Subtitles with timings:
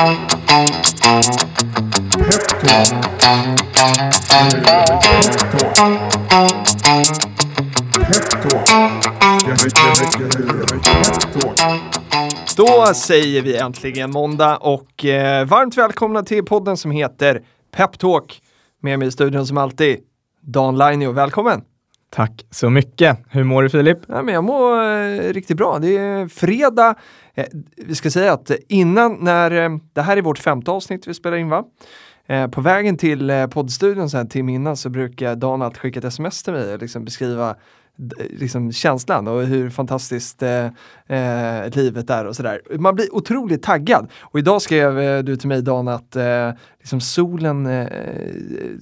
[0.00, 0.06] Då
[12.94, 17.42] säger vi äntligen måndag och eh, varmt välkomna till podden som heter
[17.76, 18.42] Peptalk.
[18.82, 19.98] Med mig i studion som alltid,
[20.40, 21.12] Dan Lainio.
[21.12, 21.62] Välkommen!
[22.10, 23.18] Tack så mycket.
[23.30, 23.98] Hur mår du Filip?
[24.08, 25.78] Ja, men jag mår eh, riktigt bra.
[25.78, 26.94] Det är fredag.
[27.34, 27.46] Eh,
[27.76, 31.36] vi ska säga att innan, när eh, det här är vårt femte avsnitt vi spelar
[31.36, 31.64] in va?
[32.26, 36.04] Eh, på vägen till eh, poddstudion sen till innan så brukar Dan alltid skicka ett
[36.04, 37.56] sms till mig och liksom beskriva
[38.30, 40.64] liksom känslan och hur fantastiskt eh,
[41.06, 42.60] eh, livet är och sådär.
[42.78, 44.10] Man blir otroligt taggad.
[44.20, 47.86] Och idag skrev eh, du till mig Dan att eh, liksom solen, eh,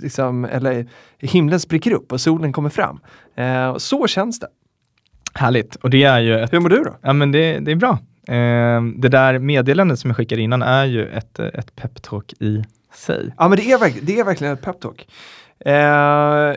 [0.02, 0.86] liksom, eller
[1.18, 3.00] himlen spricker upp och solen kommer fram.
[3.36, 4.48] Eh, så känns det.
[5.34, 5.74] Härligt.
[5.76, 6.96] Och det är ju ett, Hur mår du då?
[7.02, 7.98] ja, men det, det är bra.
[8.28, 13.34] Eh, det där meddelandet som jag skickade innan är ju ett, ett peptalk i sig.
[13.38, 15.08] Ja men det är, det är verkligen ett peptalk.
[15.64, 15.72] Eh,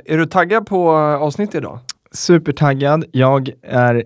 [0.06, 1.80] är du taggad på avsnittet idag?
[2.16, 3.06] Supertaggad.
[3.12, 4.04] Jag är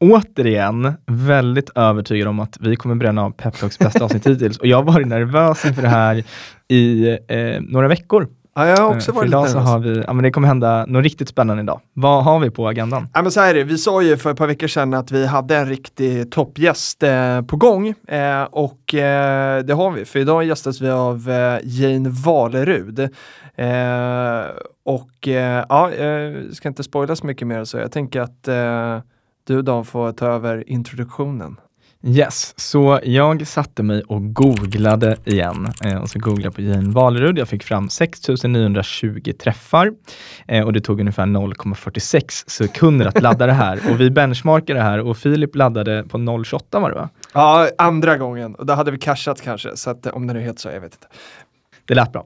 [0.00, 4.58] återigen väldigt övertygad om att vi kommer bränna av Peptalks bästa avsnitt hittills.
[4.58, 6.24] Och jag har varit nervös inför det här
[6.68, 8.28] i eh, några veckor.
[8.54, 9.70] Ja, jag har Eh, också varit lite idag så nervös.
[9.70, 11.80] har vi, ja men det kommer hända något riktigt spännande idag.
[11.92, 13.08] Vad har vi på agendan?
[13.14, 13.64] Ja, men så här är det.
[13.64, 17.42] Vi sa ju för ett par veckor sedan att vi hade en riktig toppgäst eh,
[17.42, 20.04] på gång eh, och eh, det har vi.
[20.04, 21.28] För idag gästas vi av
[21.62, 23.08] Jane Valerud.
[23.58, 24.46] Eh,
[24.84, 29.00] och eh, ja, jag ska inte spoila så mycket mer så jag tänker att eh,
[29.44, 31.60] du Dan får ta över introduktionen.
[32.02, 37.38] Yes, så jag satte mig och googlade igen eh, och så googlade på Jane Valerud.
[37.38, 39.92] Jag fick fram 6920 träffar
[40.48, 44.84] eh, och det tog ungefär 0,46 sekunder att ladda det här och vi benchmarkade det
[44.84, 47.08] här och Filip laddade på 0,28 var det va?
[47.34, 50.60] Ja, andra gången och då hade vi cashat kanske så att om det nu heter
[50.60, 51.06] så, jag vet inte.
[51.88, 52.24] Det lät bra.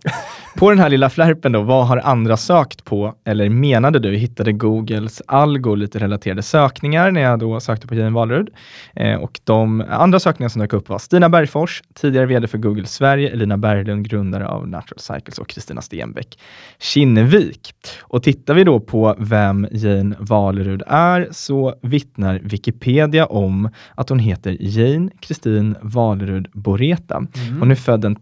[0.57, 3.15] På den här lilla flärpen då, vad har andra sökt på?
[3.25, 8.11] Eller menade du, hittade Googles algo lite relaterade sökningar när jag då sökte på Jane
[8.11, 8.51] Valerud.
[8.97, 12.87] Eh, och de andra sökningar som dök upp var Stina Bergfors, tidigare vd för Google
[12.87, 16.39] Sverige, Elina Berglund, grundare av Natural Cycles och Kristina Stenbeck
[16.79, 17.75] Kinnevik.
[18.01, 24.19] Och tittar vi då på vem Jane Valerud är så vittnar Wikipedia om att hon
[24.19, 27.27] heter Jane Kristin Valerud Boreta.
[27.61, 28.17] Hon är född den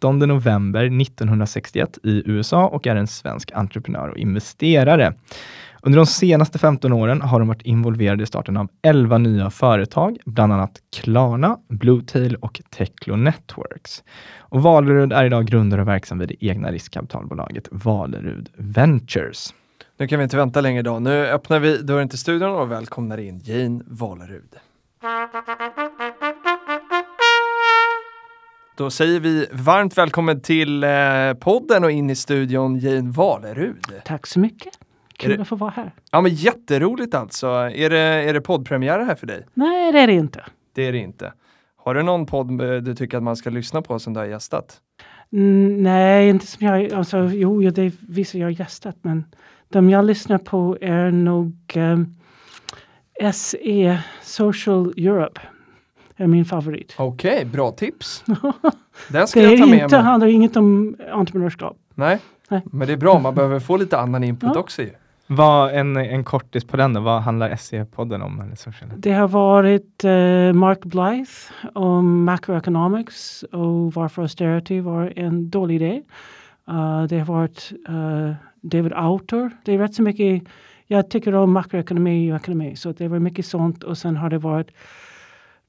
[0.00, 5.14] 19 november 1961 i USA och är en svensk entreprenör och investerare.
[5.82, 10.18] Under de senaste 15 åren har hon varit involverad i starten av 11 nya företag,
[10.24, 14.04] bland annat Klarna, Bluetail och Teclo Networks.
[14.38, 19.54] Och Valerud är idag grundare och verksam vid det egna riskkapitalbolaget Valerud Ventures.
[19.98, 21.02] Nu kan vi inte vänta längre idag.
[21.02, 24.56] Nu öppnar vi dörren till studion och välkomnar in Jane Valerud.
[28.76, 30.90] Då säger vi varmt välkommen till eh,
[31.40, 33.84] podden och in i studion Jane Valerud.
[34.04, 34.72] Tack så mycket.
[35.16, 35.92] Kul det- att få vara här.
[36.10, 37.46] Ja men jätteroligt alltså.
[37.48, 39.46] Är det, är det poddpremiär här för dig?
[39.54, 40.44] Nej, det är det inte.
[40.74, 41.32] Det är det inte.
[41.76, 44.26] Har du någon podd eh, du tycker att man ska lyssna på som du har
[44.26, 44.76] gästat?
[45.32, 46.92] Mm, nej, inte som jag...
[46.92, 49.24] Alltså, jo, jo, det är vissa jag har gästat, men
[49.68, 52.16] de jag lyssnar på är nog um,
[53.32, 55.40] SE Social Europe.
[56.20, 56.94] Är min favorit.
[56.98, 58.24] Okej, bra tips.
[59.08, 60.04] Den ska Det jag ta med inte, mig.
[60.04, 61.76] handlar inget om entreprenörskap.
[61.94, 62.18] Nej.
[62.48, 62.62] Nej.
[62.64, 63.18] men det är bra.
[63.18, 64.60] Man behöver få lite annan input Ja.
[64.60, 64.82] också.
[65.26, 68.40] Vad, en, en kortis på den då, vad handlar SE-podden om?
[68.40, 68.70] Eller så?
[68.96, 76.02] Det har varit eh, Mark Blythe om macroeconomics och varför austerity var en dålig idé.
[76.70, 79.50] Uh, det har varit eh, David Autor.
[79.64, 80.42] Det är rätt så mycket.
[80.86, 84.38] Jag tycker om makroekonomi och ekonomi så det var mycket sånt och sen har det
[84.38, 84.70] varit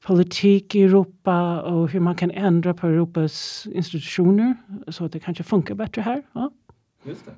[0.05, 4.55] politik i Europa och hur man kan ändra på Europas institutioner
[4.87, 6.23] så att det kanske funkar bättre här.
[6.33, 6.51] Ja,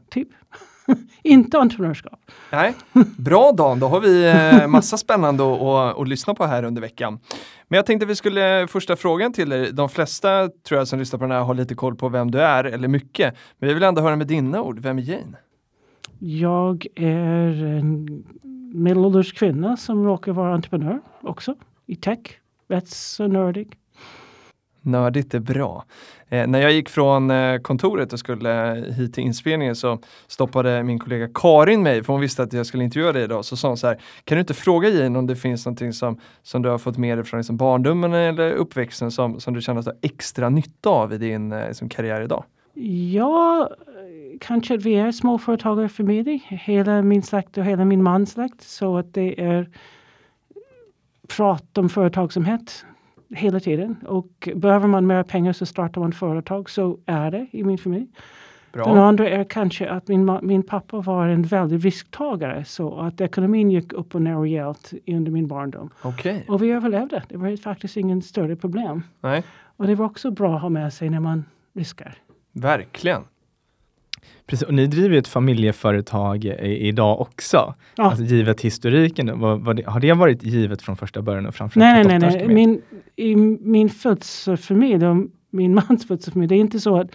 [0.09, 0.27] typ.
[1.23, 2.19] Inte entreprenörskap.
[2.51, 2.73] Nej,
[3.17, 6.81] bra Dan, då har vi eh, massa spännande att, att, att lyssna på här under
[6.81, 7.19] veckan.
[7.67, 11.19] Men jag tänkte vi skulle, första frågan till dig, de flesta tror jag som lyssnar
[11.19, 13.35] på den här har lite koll på vem du är, eller mycket.
[13.59, 15.37] Men vi vill ändå höra med dina ord, vem är Jane?
[16.19, 18.23] Jag är en
[18.73, 21.55] medelålders kvinna som råkar vara entreprenör också
[21.85, 22.19] i tech.
[22.73, 23.77] Rätt så nördig.
[24.81, 25.85] Nördigt är bra.
[26.29, 30.99] Eh, när jag gick från eh, kontoret och skulle hit till inspelningen så stoppade min
[30.99, 33.77] kollega Karin mig, för hon visste att jag skulle intervjua dig idag, så sa hon
[33.77, 36.77] så här, kan du inte fråga Jane om det finns någonting som, som du har
[36.77, 39.99] fått med dig från liksom barndomen eller uppväxten som, som du känner att du har
[40.01, 42.43] extra nytta av i din eh, liksom karriär idag?
[43.13, 43.69] Ja,
[44.39, 46.45] kanske att vi är småföretagare familj.
[46.47, 48.61] Hela min släkt och hela min mans släkt.
[48.61, 49.69] Så att det är
[51.27, 52.85] prat om företagsamhet.
[53.35, 53.95] hela tiden.
[54.07, 56.69] Och behöver man mer pengar så startar man företag.
[56.69, 58.07] Så är det i min familj.
[58.71, 59.05] Den Bra.
[59.07, 62.65] andra är kanske att min, min pappa var en väldig risktagare.
[62.65, 65.89] Så att ekonomin gick upp och ner rejält under min barndom.
[66.01, 66.45] Okej.
[66.47, 67.23] Och vi överlevde.
[67.29, 69.03] Det var faktiskt ingen större problem.
[69.21, 69.43] Nej,
[69.77, 72.15] Och det var också bra att ha med sig när man riskar.
[72.51, 73.21] verkligen.
[74.45, 77.73] Precis, och ni driver ju ett familjeföretag i, idag också.
[77.95, 78.03] Ja.
[78.03, 82.07] Alltså, givet historiken, vad, vad det, har det varit givet från första början och framförallt
[82.07, 82.45] Nej, nej, nej.
[82.45, 82.55] nej.
[82.55, 82.81] Min,
[83.15, 85.17] I min födselfamilj, och
[85.49, 87.11] min mans födselfamilj, det är inte så att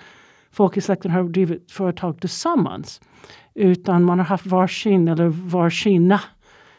[0.50, 3.00] folk i släkten har drivit företag tillsammans.
[3.55, 6.20] Utan man har haft varsin eller varsina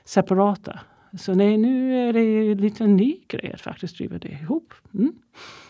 [0.06, 0.80] separata.
[1.20, 4.74] Så nej, nu är det en liten ny grej att faktiskt driva det ihop.
[4.94, 5.14] Mm.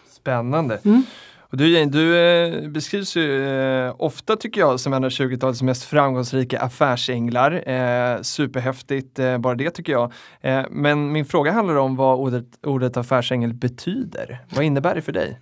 [0.10, 0.80] Spännande.
[0.86, 1.04] Mm.
[1.52, 5.62] Och du, Jane, du eh, beskrivs ju eh, ofta tycker jag som en av 20-talets
[5.62, 7.70] mest framgångsrika affärsänglar.
[7.70, 10.14] Eh, superhäftigt, eh, bara det tycker jag.
[10.42, 14.40] Eh, men min fråga handlar om vad ordet, ordet affärsängel betyder.
[14.56, 15.40] Vad innebär det för dig?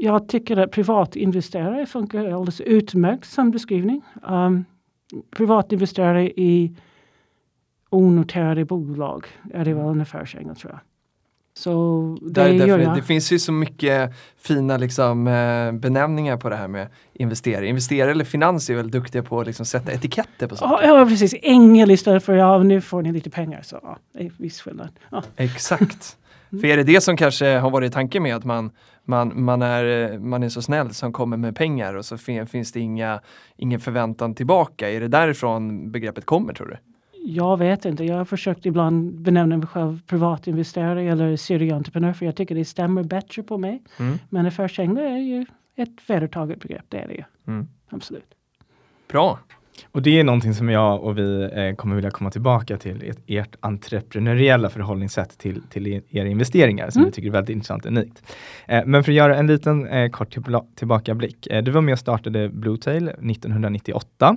[0.00, 4.02] Jag tycker att privatinvesterare funkar alldeles utmärkt som beskrivning.
[4.28, 4.64] Um,
[5.36, 6.76] privatinvesterare i
[7.90, 10.80] onoterade bolag är det väl en affärsängel tror jag.
[11.60, 12.94] Så det Där, gör jag.
[12.94, 17.66] det finns ju så mycket fina liksom, eh, benämningar på det här med investerare.
[17.66, 20.86] Investerare eller finans är väl duktiga på att liksom, sätta etiketter på saker.
[20.86, 21.34] Ja, ja, precis.
[21.42, 23.62] Ängel istället för ja, nu får ni lite pengar.
[23.62, 24.88] Så ja, det är viss skillnad.
[25.10, 25.22] Ja.
[25.36, 26.16] Exakt.
[26.50, 28.70] För är det det som kanske har varit tanken med att man,
[29.04, 32.72] man, man, är, man är så snäll som kommer med pengar och så fin, finns
[32.72, 33.20] det inga,
[33.56, 34.90] ingen förväntan tillbaka.
[34.90, 36.76] Är det därifrån begreppet kommer tror du?
[37.24, 38.04] Jag vet inte.
[38.04, 43.02] Jag har försökt ibland benämna mig själv privatinvesterare eller serieentreprenör för jag tycker det stämmer
[43.02, 43.82] bättre på mig.
[43.98, 44.18] Mm.
[44.28, 45.46] Men affärsänglar är ju
[45.76, 46.84] ett vedertaget begrepp.
[46.88, 47.24] Det är det ju.
[47.46, 47.66] Mm.
[47.88, 48.34] Absolut.
[49.08, 49.38] Bra.
[49.92, 53.18] Och det är någonting som jag och vi eh, kommer vilja komma tillbaka till, ert,
[53.26, 57.10] ert entreprenöriella förhållningssätt till, till er- era investeringar som Mm.
[57.10, 58.34] vi tycker är väldigt intressant och unikt.
[58.68, 60.36] Eh, men för att göra en liten eh, kort
[60.74, 61.48] tillbakablick.
[61.62, 64.36] Du var med och startade Bluetail 1998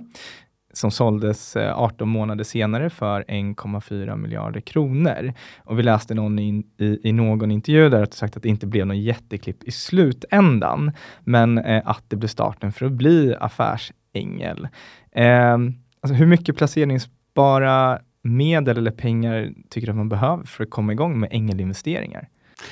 [0.73, 5.33] som såldes eh, 18 månader senare för 1,4 miljarder kronor.
[5.57, 8.49] Och vi läste någon in, i, i någon intervju där att du sagt att det
[8.49, 10.91] inte blev någon jätteklipp i slutändan,
[11.23, 14.67] men eh, att det blev starten för att bli affärsängel.
[15.11, 15.53] Eh,
[16.01, 20.91] alltså hur mycket placeringsbara medel eller pengar tycker du att man behöver för att komma
[20.91, 22.27] igång med ängelinvesteringar?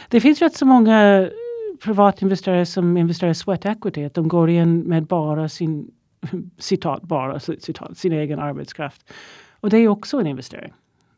[0.09, 1.30] Det finns rätt så många
[1.83, 4.03] privatinvesterare som investerar i sweat equity.
[4.06, 5.92] Att de går in med bara sin,
[6.57, 9.13] citat, bara citat, sin egen arbetskraft.
[9.59, 10.73] Och det är också en investering.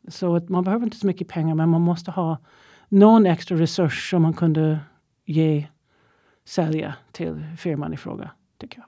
[0.08, 2.38] Så att man behöver inte så mycket pengar men man måste ha
[2.90, 4.80] någon extra resurs som man kunde
[5.26, 5.68] ge,
[6.46, 8.32] sälja till firman i fråga.
[8.58, 8.86] Tycker jag.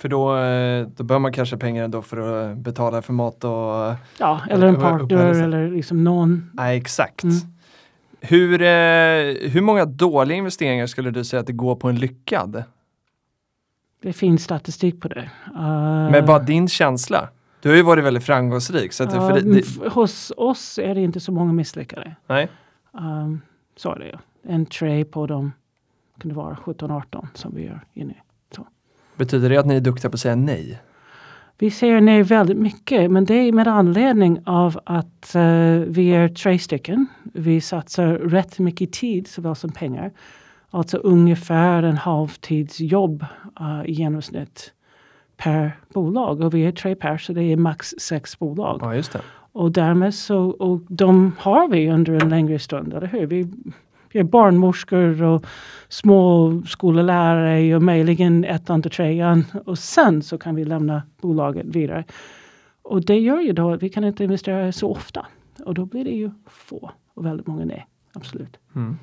[0.00, 3.94] För då, eh, då behöver man kanske pengar ändå för att betala för mat och...
[4.18, 6.50] Ja, eller en partner eller liksom någon.
[6.54, 7.22] Nej, exakt.
[7.22, 7.36] Mm.
[8.20, 12.64] Hur, eh, hur många dåliga investeringar skulle du säga att det går på en lyckad?
[14.02, 15.30] Det finns statistik på det.
[15.54, 17.28] Uh, Med bara din känsla.
[17.62, 18.92] Du har ju varit väldigt framgångsrik.
[18.92, 22.16] Så att det, det, men hos oss är det inte så många misslyckade.
[22.26, 22.48] nej.
[22.92, 23.40] Um,
[23.76, 24.16] så är det ju.
[24.42, 25.52] En tray på dem
[26.20, 28.14] kunde vara 17-18 som vi gör inne.
[29.20, 30.80] Betyder det att ni är duktiga på att säga nej?
[31.58, 35.42] Vi säger nej väldigt mycket men det är med anledning av att eh,
[35.86, 37.06] vi är tre stycken.
[37.22, 40.12] Vi satsar rätt mycket tid såväl som pengar.
[40.70, 43.24] Alltså ungefär en halvtidsjobb
[43.60, 44.72] uh, i genomsnitt
[45.36, 46.40] per bolag.
[46.40, 48.78] Och vi är tre per så det är max sex bolag.
[48.82, 49.20] Ja, just det.
[49.52, 53.26] Och därmed så, och de har vi under en längre stund, eller hur?
[53.26, 53.48] Vi,
[54.12, 55.46] vi är barnmorskor och
[55.88, 59.44] små skolelärare och möjligen ettan till trean.
[59.66, 62.04] Och sen så kan vi lämna bolaget vidare.
[62.82, 65.26] Och det gör ju då att vi kan inte investera så ofta.
[65.64, 67.86] Och då blir det ju få och väldigt många nej.
[68.12, 68.56] Absolut.
[68.74, 68.98] Mm.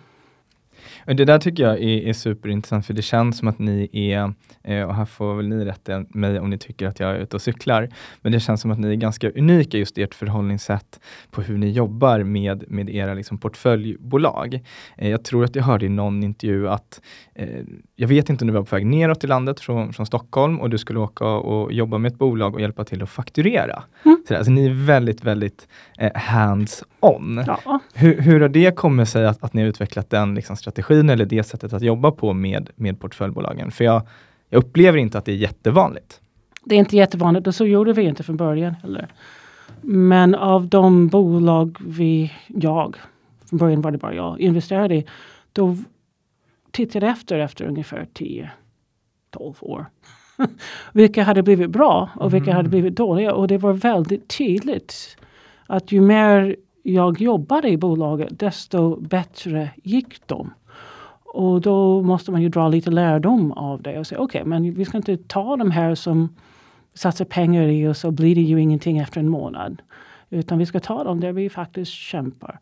[1.07, 4.33] Och Det där tycker jag är, är superintressant, för det känns som att ni är,
[4.63, 7.35] eh, och här får väl ni rätta mig om ni tycker att jag är ute
[7.35, 7.89] och cyklar,
[8.21, 10.99] men det känns som att ni är ganska unika just i ert förhållningssätt
[11.31, 14.59] på hur ni jobbar med, med era liksom, portföljbolag.
[14.97, 17.01] Eh, jag tror att jag hörde i någon intervju att,
[17.35, 17.63] eh,
[17.99, 20.69] jag vet inte om du var på väg neråt i landet från, från Stockholm och
[20.69, 23.83] du skulle åka och jobba med ett bolag och hjälpa till att fakturera.
[24.05, 24.23] Mm.
[24.27, 27.43] Så, alltså, ni är väldigt, väldigt eh, hands-on.
[27.47, 31.09] Ja, Hur, hur har det kommit sig att, att ni har utvecklat den liksom, strategin
[31.09, 33.71] eller det sättet att jobba på med, med portföljbolagen?
[33.71, 34.01] För jag,
[34.49, 36.21] jag upplever inte att det är jättevanligt.
[36.63, 39.07] det är inte jättevanligt och så gjorde vi inte från början heller.
[39.81, 42.95] Men av de bolag vi, jag,
[43.49, 45.05] från början var det bara jag, investerade i,
[45.53, 45.77] då
[46.71, 48.49] tittade efter efter ungefär 10-12
[49.61, 49.85] år.
[50.93, 55.17] vilka hade blivit bra och vilka hade blivit dåliga och det var väldigt tydligt
[55.67, 60.53] att ju mer jag jobbade i bolaget desto bättre gick de.
[61.25, 64.73] Och då måste man ju dra lite lärdom av det och säga okej, okay, men
[64.73, 66.35] vi ska inte ta de här som
[66.93, 69.81] satsar pengar i och så blir det ju ingenting efter en månad.
[70.29, 72.59] Utan vi ska ta dem där vi faktiskt kämpar.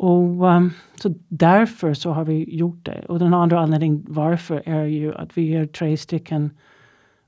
[0.00, 3.04] Och um, så därför så har vi gjort det.
[3.08, 6.50] Och den andra anledningen varför är ju att vi är tre stycken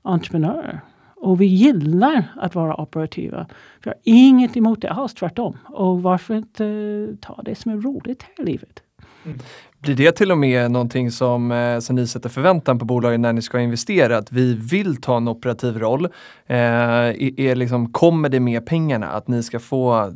[0.01, 0.81] entreprenörer.
[1.15, 3.47] Och vi gillar att vara operativa.
[3.83, 5.57] Vi har inget emot det alls, tvärtom.
[5.65, 8.83] Och varför inte ta det som är roligt här i livet?
[9.25, 9.39] Mm.
[9.79, 13.33] Blir det till och med någonting som, eh, som ni sätter förväntan på bolagen när
[13.33, 14.17] ni ska investera?
[14.17, 16.05] Att vi vill ta en operativ roll.
[16.47, 20.11] Eh, är, liksom, kommer det med pengarna att ni ska få eh,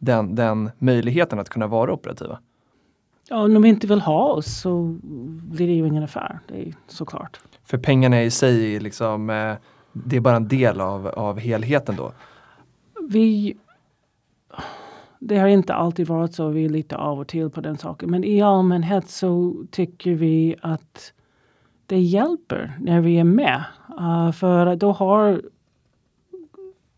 [0.00, 2.38] den, den möjligheten att kunna vara operativa?
[3.28, 4.98] Ja, om de inte vill ha oss så
[5.42, 7.40] blir det ju ingen affär, det är såklart.
[7.64, 9.54] För pengarna i sig, är liksom, eh,
[9.92, 12.12] det är bara en del av, av helheten då?
[13.08, 13.56] Vi
[15.22, 16.48] det har inte alltid varit så.
[16.48, 18.10] Vi är lite av och till på den saken.
[18.10, 21.12] Men i allmänhet så tycker vi att
[21.86, 23.64] det hjälper när vi är med.
[24.00, 25.42] Uh, för då har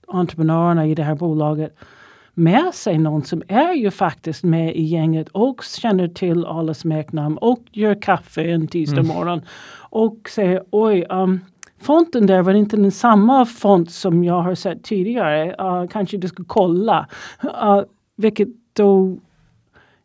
[0.07, 1.77] entreprenörerna i det här bolaget
[2.35, 7.39] med sig någon som är ju faktiskt med i gänget och känner till alla smeknamn
[7.39, 9.17] och gör kaffe en tisdag mm.
[9.17, 9.41] morgon.
[9.91, 11.41] Och säger oj, um,
[11.81, 15.57] fonten där var inte den samma font som jag har sett tidigare.
[15.63, 17.09] Uh, kanske du ska kolla.
[17.45, 17.83] Uh,
[18.17, 19.17] vilket då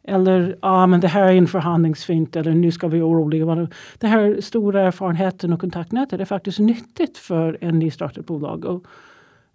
[0.04, 3.68] eller ah, men det här är en förhandlingsfint eller nu ska vi oroliga.
[3.98, 8.66] Det här stora erfarenheten och kontaktnätet är faktiskt nyttigt för en nystartat bolag.
[8.66, 8.86] Och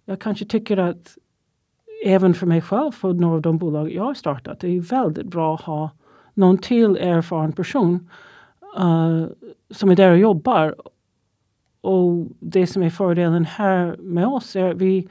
[0.05, 1.17] jag kanske tycker att
[2.03, 5.27] även för mig själv, för några av de bolag jag har startat, det är väldigt
[5.27, 5.91] bra att ha
[6.33, 8.09] någon till erfaren person
[8.79, 9.25] uh,
[9.69, 10.75] som är där och jobbar.
[11.81, 15.07] Och det som är fördelen här med oss är att vi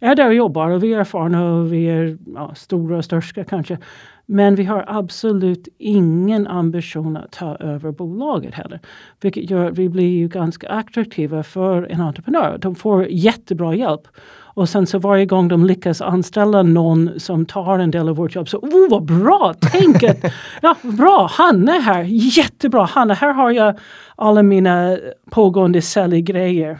[0.00, 3.44] är där och jobbar och vi är erfarna och vi är ja, stora och största
[3.44, 3.78] kanske.
[4.26, 8.80] Men vi har absolut ingen ambition att ta över bolaget heller.
[9.20, 12.58] Vilket gör att vi blir ju ganska attraktiva för en entreprenör.
[12.58, 14.08] De får jättebra hjälp.
[14.56, 18.34] Och sen så varje gång de lyckas anställa någon som tar en del av vårt
[18.34, 20.24] jobb så, oh vad bra, tänk att,
[20.62, 23.78] ja bra, Hanna här, jättebra, Hanna, här har jag
[24.16, 24.98] alla mina
[25.30, 26.78] pågående säljgrejer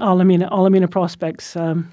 [0.00, 1.56] alla mina, alla mina prospects.
[1.56, 1.86] Um,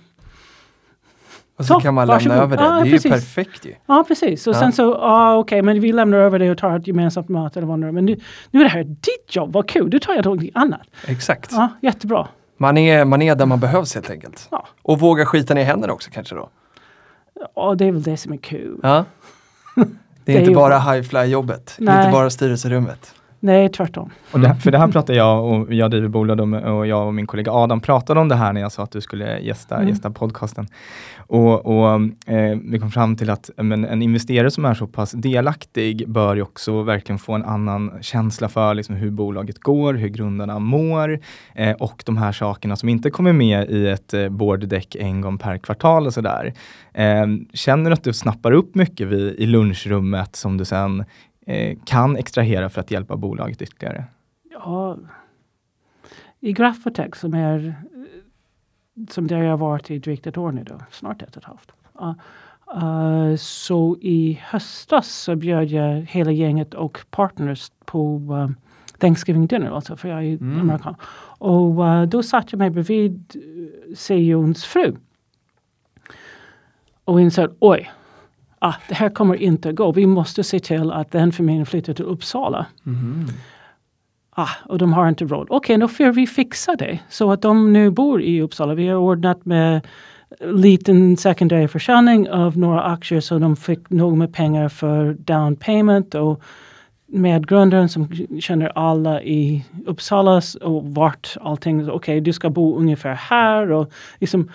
[1.58, 2.64] och så, så kan man lämna över det.
[2.64, 3.06] Ja, det är precis.
[3.06, 3.76] ju perfekt ju.
[3.86, 4.48] Ja, precis.
[4.48, 4.60] Och ja.
[4.60, 7.60] sen så, ah, okej, okay, men vi lämnar över det och tar ett gemensamt möte
[7.60, 8.20] eller vad nu Men nu,
[8.52, 10.88] nu är det här ditt jobb, vad kul, du tar jag någonting annat.
[11.08, 11.52] Exakt.
[11.52, 12.28] Ja, jättebra.
[12.58, 14.48] Man är, man är där man behövs helt enkelt.
[14.52, 14.68] Ja.
[14.82, 16.50] Och våga skita ner i händerna också kanske då?
[17.56, 18.80] Ja, det är väl det som är kul.
[18.84, 19.06] Ja.
[20.26, 23.16] Det är, det är inte bara high fly jobbet, det är inte bara styrelserummet.
[23.44, 24.10] Nej, tvärtom.
[24.32, 27.28] Och det, för det här pratade jag och jag driver bolag och jag och min
[27.28, 29.88] kollega Adam pratade om det här när jag sa att du skulle gästa, mm.
[29.88, 30.68] gästa podcasten.
[31.18, 31.94] Och, och
[32.28, 36.36] eh, Vi kom fram till att men, en investerare som är så pass delaktig bör
[36.36, 41.20] ju också verkligen få en annan känsla för liksom, hur bolaget går, hur grundarna mår
[41.56, 45.22] eh, och de här sakerna som inte kommer med i ett eh, board deck en
[45.22, 46.54] gång per kvartal och sådär.
[46.94, 51.06] Eh, känner du att du snappar upp mycket vid, i lunchrummet som du sen
[51.86, 54.06] kan extrahera för att hjälpa bolaget ytterligare?
[54.52, 54.98] Ja,
[56.40, 57.76] i Graphotech som är
[59.10, 61.72] som där jag varit i drygt ett år nu då, snart ett och ett halvt.
[62.02, 62.14] Uh,
[62.84, 68.50] uh, så i höstas så bjöd jag hela gänget och partners på uh,
[68.98, 70.60] Thanksgiving dinner, alltså för jag är mm.
[70.60, 70.96] amerikan.
[71.38, 73.36] Och uh, då satt jag mig bredvid
[73.96, 74.96] CEOns fru.
[77.06, 77.92] Och insåg, oj,
[78.64, 79.92] ah, det här kommer inte gå.
[79.92, 82.66] Vi måste se till att den familjen flyttar till Uppsala.
[82.86, 83.28] Mm.
[84.36, 85.48] Ah, och de har inte råd.
[85.50, 87.00] Okej, okay, då får vi fixa det.
[87.10, 88.74] Så att de nu bor i Uppsala.
[88.74, 89.88] Vi har ordnat med
[90.40, 96.16] liten sekundär försäljning av några aktier så de fick nog med pengar för down payment
[96.16, 96.42] och
[97.08, 102.76] med grundaren som känner alla i Uppsala och vart allting, okej okay, du ska bo
[102.76, 104.52] ungefär här och liksom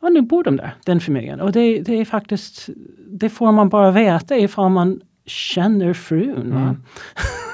[0.00, 1.40] och nu bor de där, den familjen.
[1.40, 2.68] Och det, det är faktiskt,
[3.06, 6.52] det får man bara veta ifall man känner frun.
[6.52, 6.82] Mm.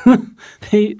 [0.70, 0.96] det,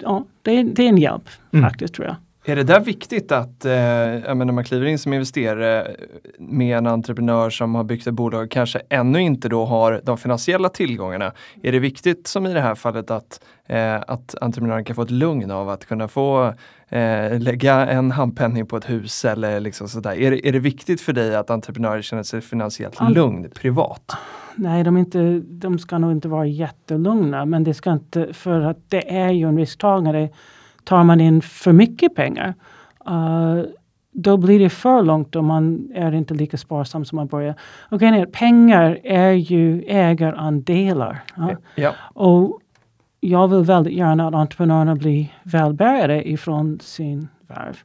[0.00, 1.64] ja, det, det, är en hjälp mm.
[1.64, 2.16] faktiskt tror jag.
[2.48, 5.94] Är det där viktigt att, eh, menar, man kliver in som investerare
[6.38, 10.68] med en entreprenör som har byggt ett bolag, kanske ännu inte då har de finansiella
[10.68, 11.32] tillgångarna.
[11.62, 15.10] Är det viktigt som i det här fallet att, eh, att entreprenören kan få ett
[15.10, 16.54] lugn av att kunna få
[16.88, 20.20] eh, lägga en handpenning på ett hus eller liksom sådär.
[20.20, 23.14] Är, det, är det viktigt för dig att entreprenörer känner sig finansiellt All...
[23.14, 24.16] lugn privat?
[24.54, 28.78] Nej, de, inte, de ska nog inte vara jättelugna men det ska inte, för att
[28.88, 30.28] det är ju en risktagare
[30.88, 32.54] tar man in för mycket pengar,
[33.10, 33.62] uh,
[34.12, 37.54] då blir det för långt och man är inte lika sparsam som man börjar.
[37.90, 41.18] Och grejen är pengar är ju ägarandelar.
[41.36, 41.56] Ja?
[41.74, 41.92] Ja.
[42.14, 42.60] Och
[43.20, 47.76] jag vill väldigt gärna att entreprenörerna blir välbärgade ifrån sin värld.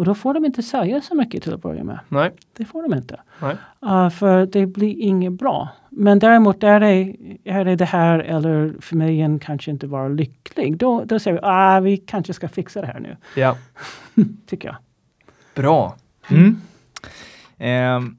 [0.00, 1.98] Och då får de inte sälja så mycket till att börja med.
[2.08, 2.30] Nej.
[2.56, 3.20] Det får de inte.
[3.42, 3.56] Nej.
[3.84, 5.68] Uh, för det blir inget bra.
[5.90, 10.76] Men däremot är det, är det det här eller familjen kanske inte var lycklig.
[10.76, 13.16] Då, då säger vi ah, vi kanske ska fixa det här nu.
[13.36, 13.56] Ja.
[14.46, 14.76] Tycker jag.
[15.54, 15.96] Bra.
[16.30, 16.60] Mm.
[17.58, 18.10] Eh,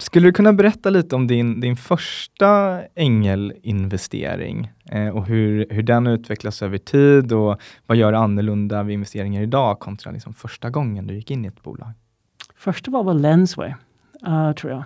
[0.00, 6.06] skulle du kunna berätta lite om din, din första ängelinvestering eh, och hur, hur den
[6.06, 11.14] utvecklas över tid och vad gör annorlunda vid investeringar idag kontra liksom första gången du
[11.14, 11.92] gick in i ett bolag?
[12.56, 13.74] Första var väl Lensway,
[14.26, 14.84] uh, tror jag.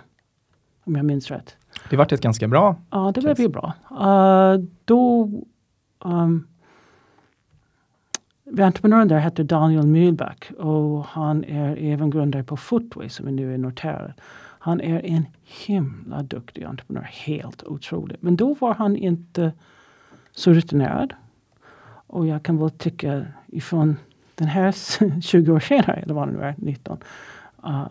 [0.83, 1.55] Om jag minns rätt.
[1.89, 2.75] Det vart ett ganska bra.
[2.89, 3.73] Ja, det blev ju bra.
[3.91, 5.31] Uh, då
[6.03, 6.47] um,
[8.59, 13.53] entreprenören där heter Daniel Mühlback och han är även grundare på Footway som är nu
[13.53, 14.13] är noterad.
[14.65, 18.21] Han är en himla duktig entreprenör, helt otroligt.
[18.21, 19.51] Men då var han inte
[20.31, 21.13] så rutinerad.
[22.07, 23.97] Och jag kan väl tycka ifrån
[24.35, 24.75] den här
[25.21, 26.97] 20 år senare, eller vad det nu är, 19,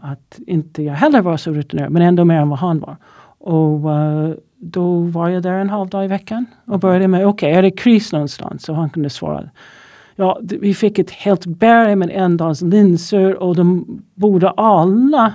[0.00, 2.96] att inte jag heller var så rutinerad, men ändå mer än vad han var.
[3.38, 7.50] Och uh, då var jag där en halv dag i veckan och började med, okej,
[7.50, 8.68] okay, är det kris någonstans?
[8.68, 9.50] Och han kunde svara.
[10.16, 15.34] Ja, vi fick ett helt berg med en dags linser och de borde alla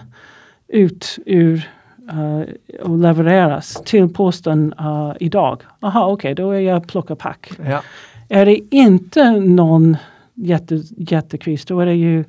[0.69, 1.69] ut ur
[2.13, 2.43] uh,
[2.81, 5.61] och levereras till posten uh, idag.
[5.79, 7.51] Aha, okej, okay, då är jag plocka pack.
[7.65, 7.83] Ja.
[8.29, 9.97] Är det inte någon
[10.33, 12.19] jätte, jättekris, då är det ju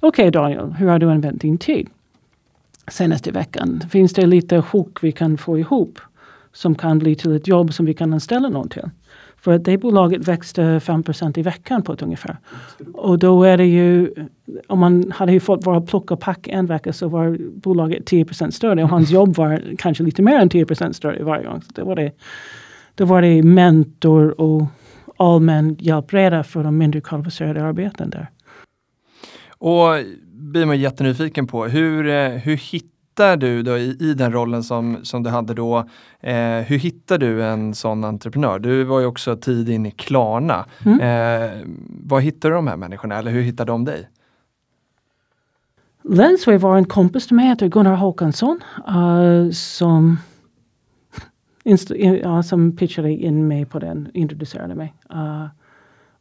[0.00, 1.88] okej okay, Daniel, hur har du använt din tid?
[2.88, 5.98] Senaste veckan, finns det lite hook vi kan få ihop
[6.52, 8.90] som kan bli till ett jobb som vi kan anställa någon till?
[9.46, 12.36] För att det bolaget växte 5% i veckan på ett ungefär.
[12.94, 14.14] Och då är det ju,
[14.66, 18.50] om man hade ju fått bara plocka och packa en vecka så var bolaget 10%
[18.50, 21.62] större och hans jobb var kanske lite mer än 10% större varje gång.
[21.62, 22.12] Så det var det,
[22.94, 24.66] då var det mentor och
[25.16, 28.30] allmän hjälpreda för de mindre kvalificerade arbeten där.
[29.48, 29.88] Och
[30.28, 34.98] blir man jättenyfiken på, hur, eh, hur hittar du då i, i den rollen som,
[35.02, 35.78] som du hade då,
[36.20, 38.58] eh, hur hittar du en sån entreprenör?
[38.58, 40.66] Du var ju också tid in i Klarna.
[40.84, 41.00] Mm.
[41.00, 41.50] Eh,
[41.88, 44.08] vad hittar du de här människorna eller hur hittar de dig?
[46.08, 50.18] Lensway var en kompis till mig, heter Gunnar Håkansson, uh, som,
[52.24, 54.94] uh, som pitchade in mig på den, introducerade mig.
[55.14, 55.46] Uh,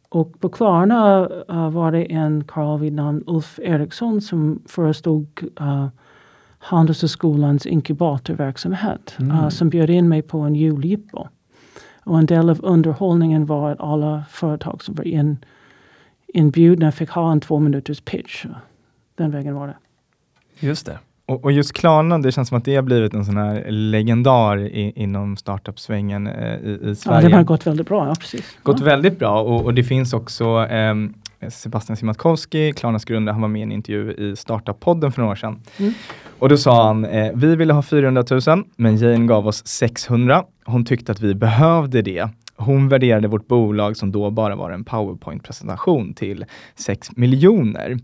[0.09, 5.27] och på Klarna uh, var det en karl vid namn Ulf Eriksson som förestod
[5.61, 5.87] uh,
[6.65, 9.31] Handelshögskolans inkubatorverksamhet Mm.
[9.37, 11.27] uh, som bjöd in mig på en juljippo.
[12.03, 15.37] Och en del av underhållningen var att alla företag som var in,
[16.27, 18.45] inbjudna fick ha en två minuters pitch.
[19.17, 19.75] Den vägen var det.
[20.67, 20.99] Just det.
[21.25, 24.57] Och, och just Klarna, det känns som att det har blivit en sån här legendar
[24.59, 27.27] i, inom startup-svängen eh, i, i Ja, Sverige.
[27.29, 28.57] det har gått väldigt bra, ja precis.
[28.63, 28.85] gått ja.
[28.85, 31.13] väldigt bra och, och det finns också ehm,
[31.49, 35.35] Sebastian Siemiatkowski, Klarnas grundare, han var med i en intervju i Startup-podden för några år
[35.35, 35.61] sedan.
[35.77, 35.93] Mm.
[36.39, 40.43] Och då sa han, eh, vi ville ha 400 000 men Jane gav oss 600.
[40.65, 42.29] Hon tyckte att vi behövde det.
[42.57, 47.97] Hon värderade vårt bolag som då bara var en powerpoint-presentation till 6 miljoner.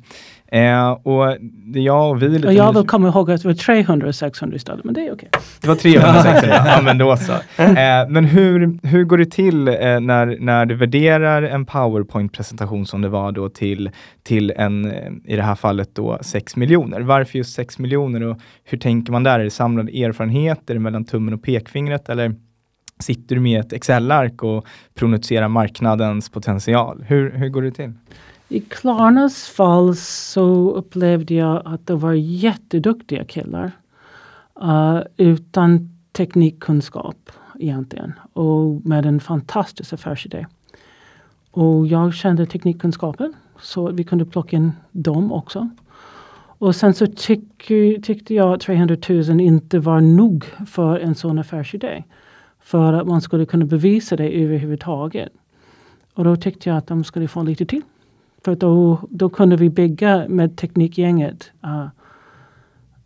[0.52, 3.56] Eh, och det jag och vi lite Och jag vill komma ihåg att det var
[3.56, 5.30] 300 och 600 istället, men det är okej.
[5.62, 7.34] det var 360, ja men då så.
[7.64, 13.02] Eh, men hur, hur går det till eh, när, när du värderar en powerpoint-presentation som
[13.02, 13.90] det var då till,
[14.24, 17.02] till en, eh, i det här fallet då 6 miljoner?
[17.02, 19.40] Varför just 6 miljoner och hur tänker man där?
[19.40, 22.36] Är det samlade erfarenheter mellan tummen och pekfingret eller
[23.02, 27.04] sitter du med ett Excel-ark och prognostiserar marknadens potential?
[27.08, 27.94] Hur, hur går det till?
[28.48, 33.72] I Klarnas fall så upplevde jag att det var jätteduktiga killar.
[34.64, 38.14] uh, utan teknikkunskap egentligen.
[38.34, 40.46] Och med en fantastisk affärsidé.
[41.52, 43.34] Och jag kände teknikkunskapen.
[43.60, 45.70] Så att vi kunde plocka in dem också.
[46.62, 47.68] Och sen så tyck,
[48.04, 52.04] tyckte jag att 300 000 inte var nog för en sån affärsidé.
[52.64, 55.32] För att man skulle kunna bevisa det överhuvudtaget.
[56.14, 57.82] Och då tyckte jag att de skulle få lite till.
[58.46, 61.52] För då, då kunde vi bygga med teknikgänget.
[61.66, 61.88] Uh,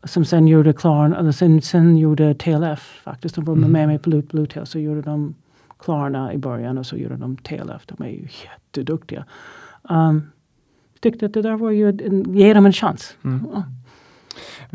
[0.04, 3.36] som sen gjorde Klarna, eller sen, sen gjorde TLF faktiskt.
[3.36, 3.72] De var Mm.
[3.72, 4.66] med mig på Bluetail.
[4.66, 5.36] Så gjorde de
[5.80, 7.86] Klarna i början och så gjorde de TLF.
[7.86, 9.26] De är ju jätteduktiga.
[9.90, 10.24] Um,
[11.00, 13.18] tyckte att det där var ju, en, ge dem en chans.
[13.24, 13.48] Mm.
[13.54, 13.64] Ja.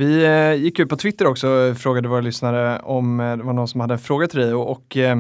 [0.01, 3.53] Vi eh, gick ut på Twitter också och frågade våra lyssnare om eh, det var
[3.53, 5.19] någon som hade en fråga till dig och, och eh,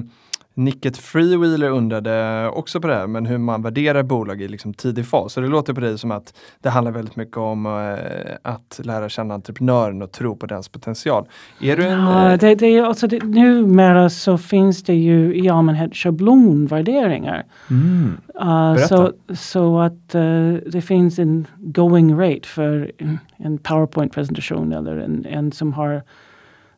[0.60, 5.06] Nicket Freewheeler undrade också på det här, men hur man värderar bolag i liksom tidig
[5.06, 5.32] fas.
[5.32, 9.08] Så det låter på dig som att det handlar väldigt mycket om eh, att lära
[9.08, 11.28] känna entreprenören och tro på dens potential.
[11.60, 12.00] Är du en...
[12.00, 17.44] Ja, eh, det, det, är alltså det, numera så finns det ju i allmänhet schablonvärderingar.
[17.70, 18.16] Mm.
[18.42, 24.96] Uh, så, så att eh, det finns en going rate för en, en powerpoint-presentation eller
[24.96, 26.02] en, en som har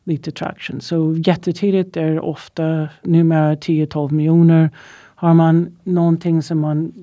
[0.03, 0.81] lite traction.
[0.81, 4.69] Så jättetidigt är ofta numera 10-12 miljoner.
[5.15, 6.93] Har man någonting som man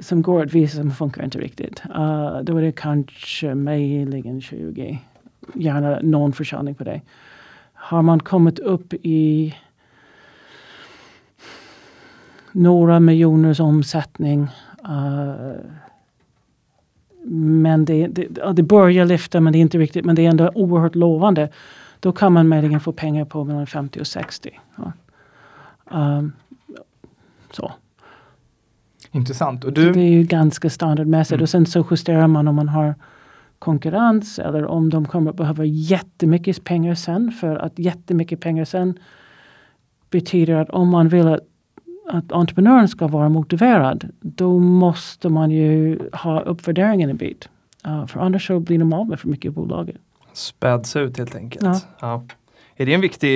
[0.00, 1.82] som går att visa som funkar inte riktigt.
[1.86, 4.98] Uh, då är det kanske möjligen 20.
[5.54, 7.00] Gärna någon försäljning på det.
[7.72, 9.54] Har man kommit upp i
[12.52, 14.48] några miljoners omsättning.
[14.88, 15.52] Uh,
[17.30, 20.30] men det, det, ja, det börjar lyfta men det är inte riktigt, men det är
[20.30, 21.48] ändå oerhört lovande.
[22.00, 24.60] Då kan man möjligen få pengar på mellan 50 och 60.
[24.76, 24.92] Ja.
[25.90, 26.32] Um,
[27.50, 27.72] så.
[29.12, 29.64] Intressant.
[29.64, 31.42] Och du, Det är ju ganska standardmässigt Mm.
[31.42, 32.94] och sen så justerar man om man har
[33.58, 38.98] konkurrens eller om de kommer att behöva jättemycket pengar sen för att jättemycket pengar sen
[40.10, 41.40] betyder att om man vill att,
[42.08, 47.48] att entreprenören ska vara motiverad då måste man ju ha uppvärderingen en bit.
[47.86, 49.96] Uh, för annars så blir de av med för mycket i bolaget.
[50.32, 51.64] späds ut helt enkelt.
[51.64, 51.80] Ja.
[52.00, 52.22] Ja.
[52.76, 53.32] Är det en viktig,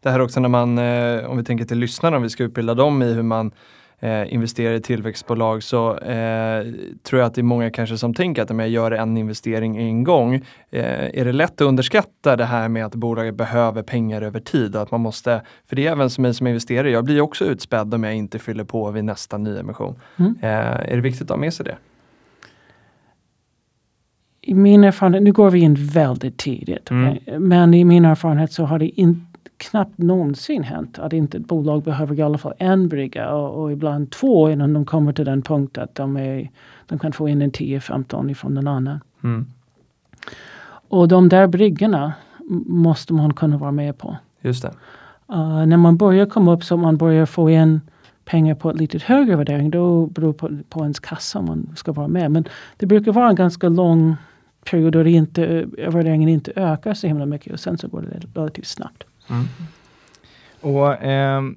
[0.00, 2.74] det här också när man, eh, om vi tänker till lyssnarna, om vi ska utbilda
[2.74, 3.52] dem i hur man
[4.00, 6.66] eh, investerar i tillväxtbolag så eh,
[7.02, 9.76] tror jag att det är många kanske som tänker att om jag gör en investering
[9.76, 10.34] en gång,
[10.70, 14.76] eh, är det lätt att underskatta det här med att bolaget behöver pengar över tid
[14.76, 17.94] att man måste, för det är även som mig som investerare, jag blir också utspädd
[17.94, 19.94] om jag inte fyller på vid nästa nyemission.
[20.16, 20.34] Mm.
[20.42, 20.48] Eh,
[20.90, 21.76] är det viktigt att ha med sig det?
[24.42, 27.08] I min erfarenhet, nu går vi in väldigt tidigt, Mm.
[27.08, 27.38] okej?
[27.38, 29.26] men i min erfarenhet så har det in,
[29.60, 33.72] knappt någonsin hänt att inte ett bolag behöver i alla fall en brygga och, och
[33.72, 36.50] ibland två innan de kommer till den punkt att de, är,
[36.86, 39.00] de kan få in en 10-15 ifrån den annan.
[39.24, 39.46] Mm.
[40.88, 42.12] Och de där bryggorna
[42.66, 44.16] måste man kunna vara med på.
[44.40, 44.72] Just det.
[45.32, 47.80] Uh, när man börjar komma upp så man börjar få in
[48.24, 51.92] pengar på ett lite högre värdering då beror på, på ens kassa om man ska
[51.92, 52.30] vara med.
[52.30, 52.44] Men
[52.76, 54.16] det brukar vara en ganska lång
[54.70, 58.40] period då det inte, värderingen inte ökar så himla mycket och sen så går det
[58.40, 59.04] relativt snabbt.
[59.30, 59.46] Mm.
[60.60, 61.56] och, ehm,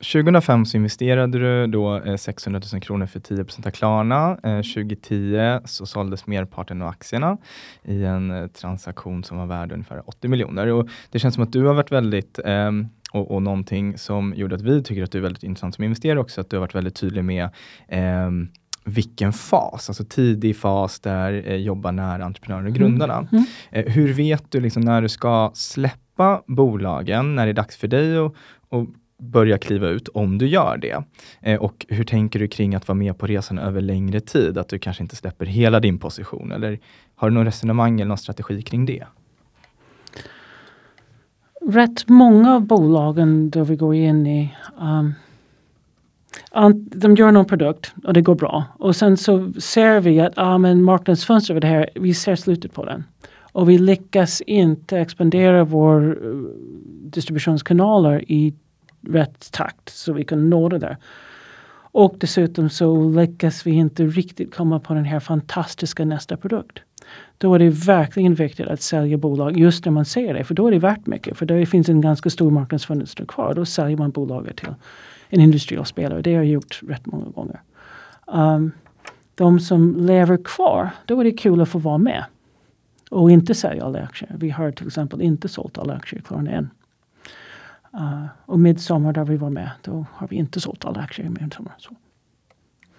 [0.00, 4.38] 2005 så investerade du då eh, 600 000 kronor för 10 av Klarna.
[4.42, 7.36] Eh, 2010 så såldes merparten av aktierna
[7.84, 10.66] i en eh, transaktion som var värd ungefär 80 miljoner.
[10.66, 14.54] Och det känns som att du har varit väldigt, ehm, och, och någonting som gjorde
[14.54, 16.74] att vi tycker att du är väldigt intressant som investerare också, att du har varit
[16.74, 17.48] väldigt tydlig med
[17.88, 18.48] ehm,
[18.84, 23.28] vilken fas, alltså tidig fas där eh, jobbar nära entreprenören och grundarna.
[23.32, 23.44] Mm.
[23.70, 26.07] Eh, hur vet du liksom när du ska släppa
[26.46, 28.34] bolagen, när det är dags för dig att
[28.70, 31.02] att börja kliva ut, om du gör det?
[31.40, 34.58] Eh, och hur tänker du kring att vara med på resan över längre tid?
[34.58, 36.52] Att du kanske inte släpper hela din position?
[36.52, 36.78] Eller
[37.14, 39.04] har du någon resonemang eller någon strategi kring det?
[41.68, 45.14] Rätt många av bolagen då vi går in i um,
[46.76, 48.64] de gör någon produkt och det går bra.
[48.78, 52.84] Och sen så ser vi att ah, men marknadsfönstret det här, vi ser slutet på
[52.84, 53.04] den.
[53.52, 56.38] Och vi lyckas inte expandera vår eh,
[57.02, 58.54] distributionskanaler i
[59.08, 60.96] rätt takt så vi kan nå det där.
[61.90, 66.78] Och dessutom så lyckas vi inte riktigt komma på den här fantastiska nästa produkt.
[67.38, 70.66] Då är det verkligen viktigt att sälja bolag just när man ser det, för då
[70.66, 71.38] är det värt mycket.
[71.38, 73.54] För det finns en ganska stor marknadsfönster kvar.
[73.54, 74.74] Då säljer man bolaget till
[75.28, 76.22] en industriell spelare.
[76.22, 77.60] Det har jag gjort rätt många gånger.
[78.26, 78.72] Um,
[79.34, 82.24] de som lever kvar, då är det kul att få vara med.
[83.10, 84.30] Och inte sälja alla aktier.
[84.38, 86.70] Vi har till exempel inte sålt alla aktier i Klarna än.
[87.94, 91.30] Uh, och midsommar där vi var med, då har vi inte sålt alla aktier i
[91.30, 91.74] midsommar.
[91.78, 91.90] Så.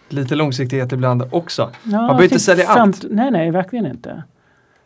[0.09, 1.61] Lite långsiktighet ibland också.
[1.83, 3.05] Ja, Man behöver inte sälja allt.
[3.09, 4.23] Nej, nej, verkligen inte.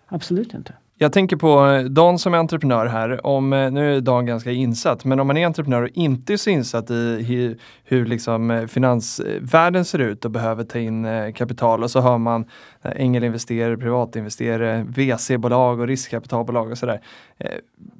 [0.08, 0.74] Absolut inte.
[1.04, 3.26] Jag tänker på eh, Dan som är entreprenör här.
[3.26, 6.38] Om, eh, nu är Dan ganska insatt, men om man är entreprenör och inte är
[6.38, 11.84] så insatt i hur, hur liksom eh, finansvärlden ser ut och behöver ta in kapital
[11.84, 12.46] och så hör man
[12.82, 17.02] ängelinvesterare, privatinvesterare, VC-bolag och riskkapitalbolag och sådär.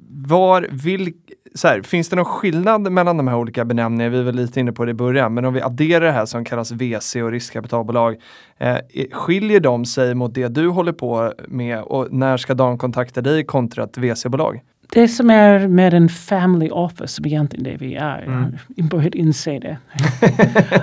[0.08, 1.12] Var, vil,
[1.54, 4.16] så här, finns det någon skillnad mellan de här olika benämningarna?
[4.16, 6.44] Vi var lite inne på det i början, men om vi adderar det här som
[6.44, 8.16] kallas VC och riskkapitalbolag,
[8.58, 8.76] eh,
[9.12, 13.44] skiljer de sig mot det du håller på med och när ska Dan kontakta dig
[13.44, 14.60] kontra ett VC-bolag?
[14.92, 18.56] Det som är med en family office, som egentligen det vi är, Mm.
[18.76, 19.78] jag börjat inse det.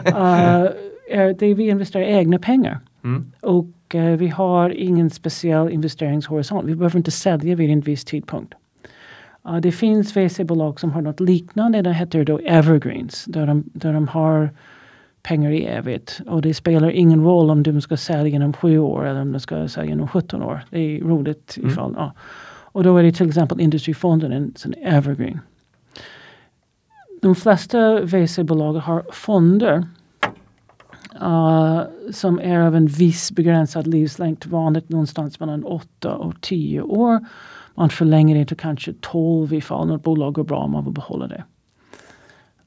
[0.07, 0.69] uh,
[1.11, 2.79] är det vi investerar egna pengar.
[3.03, 3.31] Mm.
[3.41, 6.67] Och eh, vi har ingen speciell investeringshorisont.
[6.67, 8.53] Vi behöver inte sälja vid en viss tidpunkt.
[9.47, 11.81] Uh, det finns VC-bolag som har något liknande.
[11.81, 13.25] Det heter då Evergreens.
[13.25, 14.49] Där de, där de har
[15.23, 16.21] pengar i evigt.
[16.27, 19.39] Och det spelar ingen roll om de ska sälja inom sju år eller om de
[19.39, 20.61] ska sälja inom 17 år.
[20.69, 21.69] Det är roligt Mm.
[21.69, 21.93] ifall.
[21.97, 22.13] Ja.
[22.73, 25.39] Och då är det till exempel Industrifonden en sån evergreen.
[27.21, 29.85] De flesta VC-bolag har fonder
[31.21, 34.45] uh, som är av en viss begränsad livslängd.
[34.45, 37.19] Vanligt någonstans mellan 8 och 10 år.
[37.75, 41.27] Man förlänger det till kanske 12 ifall något bolag går bra och man vill behålla
[41.27, 41.43] det.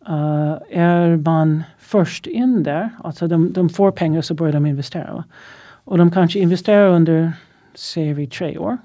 [0.08, 5.24] Uh, är man först in där, alltså de, de får pengar så börjar de investera.
[5.84, 7.32] Och de kanske investerar under,
[7.74, 8.78] säger vi, tre år.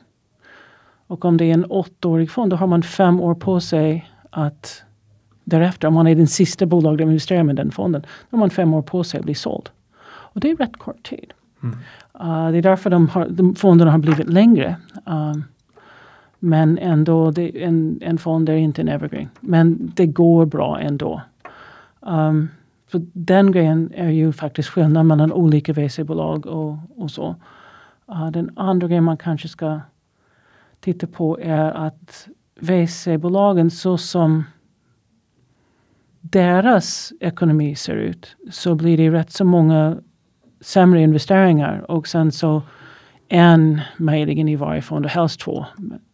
[1.08, 4.84] Och om det är en åttaårig fond, då har man fem år på sig att
[5.43, 8.49] därefter, om man är den sista bolag de investerar med den fonden, då har man
[8.49, 9.69] fem år på sig att bli såld.
[10.05, 11.34] Och det är rätt kort tid.
[11.63, 11.77] Mm.
[12.21, 14.75] Uh, det är därför de, har, de fonderna har blivit längre.
[15.05, 15.43] Um,
[16.39, 19.30] men ändå, det, en, en fond är inte en evergreen.
[19.39, 21.21] Men det går bra ändå.
[21.99, 22.49] Um,
[22.88, 27.36] för den grejen är ju faktiskt skillnad mellan olika VC-bolag och, och så.
[28.12, 29.80] Uh, den andra grejen man kanske ska
[30.80, 32.28] titta på är att
[32.60, 34.43] VC-bolagen så som
[36.21, 39.97] deras ekonomi ser ut så blir det rätt så många
[40.62, 42.62] sämre investeringar och sen så
[43.28, 45.65] en möjligen i varje fond och helst två.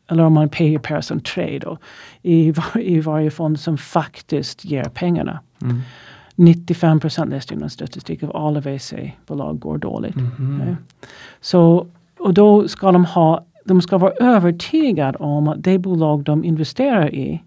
[0.08, 1.78] Eller om man pay per som tre då.
[2.22, 5.40] I, var, I varje fond som faktiskt ger pengarna.
[5.62, 5.82] Mm.
[6.36, 10.16] 95 procent läste jag någon statistik av alla VC-bolag går dåligt.
[10.16, 10.64] Mhm.
[10.68, 10.76] Ja.
[11.42, 11.88] Så,
[12.20, 17.14] och då ska de ha, de ska vara övertygade om att det bolag de investerar
[17.14, 17.44] i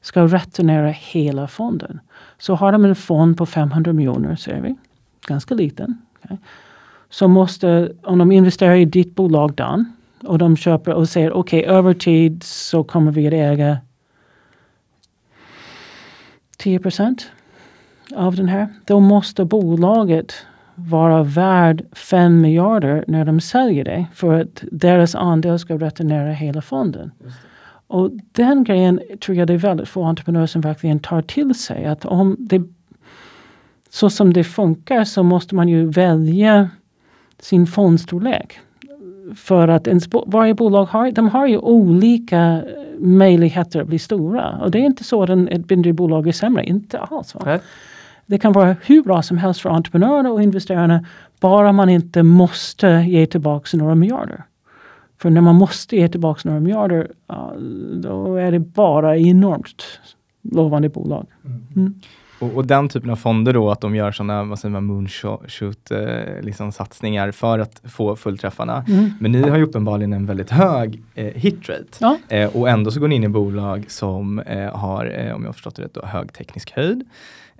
[0.00, 2.00] ska returnera hela fonden.
[2.38, 4.76] Så har de en fond på 500 miljoner, säger vi,
[5.26, 5.98] ganska liten.
[6.24, 6.38] okej,
[7.10, 9.92] Så måste, om de investerar i ditt bolag Dan
[10.24, 13.78] och de köper och säger okej, över tid så kommer vi att äga
[16.56, 17.30] 10 procent
[18.16, 18.68] av den här.
[18.86, 20.34] Då måste bolaget
[20.74, 26.62] vara värd 5 miljarder när de säljer det för att deras andel ska returnera hela
[26.62, 27.10] fonden.
[27.86, 31.84] Och den grejen tror jag det är väldigt få entreprenörer som verkligen tar till sig.
[31.84, 32.62] Att om det
[33.90, 36.70] så som det funkar så måste man ju välja
[37.38, 38.60] sin fondstorlek.
[39.34, 42.62] För att bo- varje bolag har, de har ju olika
[42.98, 44.58] möjligheter att bli stora.
[44.62, 47.34] Och det är inte så att en, ett mindre bolag är sämre, inte alls.
[47.34, 47.58] Va?
[48.26, 51.04] Det kan vara hur bra som helst för entreprenörerna och investerarna
[51.40, 54.42] bara man inte måste ge tillbaka några miljarder.
[55.18, 57.54] För när man måste ge tillbaka några miljarder ja,
[58.02, 59.82] då är det bara enormt
[60.42, 61.26] lovande bolag.
[61.76, 61.94] Mm.
[62.40, 65.90] Och, och den typen av fonder då, att de gör sådana, vad säger man, moonshot
[65.90, 68.84] eh, liksom satsningar för att få fullträffarna.
[68.88, 69.10] Mm.
[69.20, 71.98] Men ni har ju uppenbarligen en väldigt hög eh, hitrate.
[72.00, 72.18] Ja.
[72.28, 75.48] Eh, och ändå så går ni in i bolag som eh, har, eh, om jag
[75.48, 77.04] har förstått det rätt, då, hög teknisk höjd.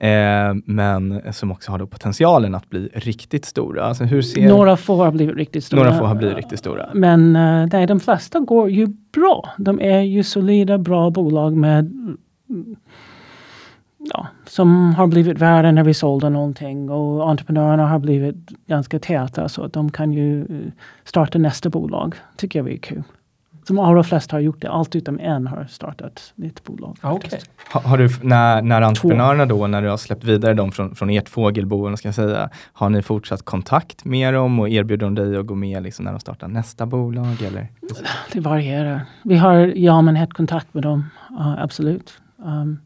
[0.00, 3.84] Eh, men som också har då potentialen att bli riktigt stora.
[3.84, 5.82] Alltså hur ser Några få har blivit riktigt stora.
[5.82, 6.90] några få har blivit riktigt stora?
[6.94, 7.32] Men
[7.72, 9.48] nej, de flesta går ju bra.
[9.58, 11.92] De är ju solida, bra bolag med
[13.98, 19.48] ja, som har blivit värda när vi sålde någonting och entreprenörerna har blivit ganska täta
[19.48, 20.72] så att de kan ju eh,
[21.04, 22.14] starta nästa bolag.
[22.36, 23.02] tycker jag är kul.
[23.68, 24.70] De allra flesta har gjort det.
[24.70, 26.96] Allt utom en har startat nytt bolag.
[27.02, 27.40] Ja, okej.
[27.72, 31.10] Ha, har du, när, när entreprenörerna då, när du har släppt vidare dem från, från
[31.10, 35.46] ert fågelbo, ska säga, har ni fortsatt kontakt med dem och erbjuder de dig att
[35.46, 37.42] gå med liksom, när de startar nästa bolag?
[37.42, 37.68] Eller?
[38.32, 39.00] Det varierar.
[39.22, 41.04] Vi har ja men kontakt med dem.
[41.30, 42.12] Ja, absolut.
[42.36, 42.78] Um,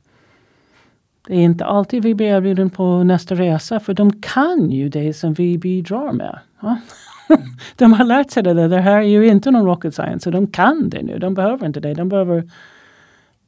[1.27, 5.13] det är inte alltid vi blir erbjuden på nästa resa för de kan ju det
[5.13, 6.39] som vi bidrar med.
[6.61, 6.77] Ja.
[7.77, 8.69] de har lärt sig det där.
[8.69, 10.25] Det här är ju inte någon rocket science.
[10.25, 11.19] Så de kan det nu.
[11.19, 11.95] De behöver inte det.
[11.95, 12.51] De behöver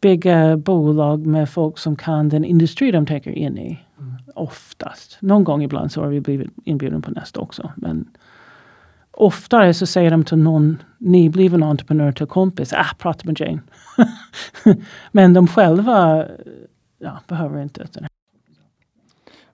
[0.00, 3.80] bygga bolag med folk som kan den industri de tänker in i.
[4.34, 5.16] Oftast.
[5.20, 7.72] Någon gång ibland så har vi blivit inbjuden på nästa också.
[7.76, 8.08] Men
[9.10, 13.60] oftare så säger de till någon nybliven entreprenör till kompis, ah, prata med Jane.
[15.12, 16.24] Men de själva
[17.04, 17.86] ja, behöver inte.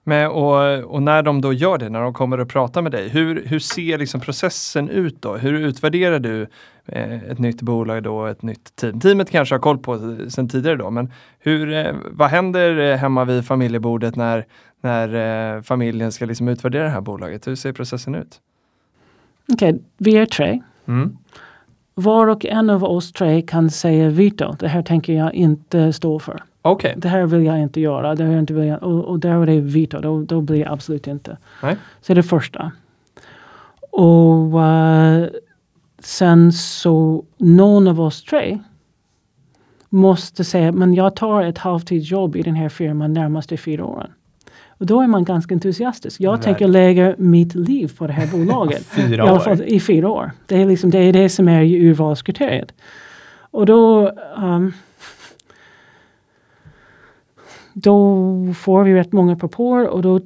[0.03, 3.09] Men, och, och när de då gör det, när de kommer och pratar med dig,
[3.09, 5.37] hur, hur ser liksom processen ut då?
[5.37, 6.47] Hur utvärderar du
[6.85, 8.99] eh, ett nytt bolag då, ett nytt team?
[8.99, 13.25] Teamet kanske har koll på sen tidigare då, men hur, eh, vad händer eh, hemma
[13.25, 14.45] vid familjebordet när,
[14.81, 17.47] när eh, familjen ska liksom utvärdera det här bolaget?
[17.47, 18.39] Hur ser processen ut?
[19.53, 20.61] Okej, vi är tre.
[20.87, 21.17] Mm.
[21.93, 24.55] Var och en av oss tre kan säga veto.
[24.59, 26.43] Det här tänker jag inte stå för.
[26.61, 28.15] Okej, Det här vill jag inte göra.
[28.15, 29.99] Det här inte vill jag, och, och där är det veto.
[29.99, 31.37] Då, då blir jag absolut inte.
[31.63, 31.75] Nej.
[32.01, 32.71] Så det är det första.
[33.91, 35.25] Och eh,
[35.99, 38.59] sen så någon av oss tre
[39.89, 44.11] måste säga men jag tar ett halvtidsjobb i den här firman närmaste fyra åren.
[44.67, 46.21] Och då är man ganska entusiastisk.
[46.21, 46.43] Jag Right.
[46.43, 48.85] tänker lägga mitt liv på det här bolaget.
[48.85, 49.39] Fyra I alla år.
[49.39, 50.31] fall i fyra år.
[50.45, 52.73] Det är, liksom, det, är det som är urvalskriteriet.
[53.51, 54.73] Och då, um,
[57.73, 60.19] då får vi rätt många propåer och då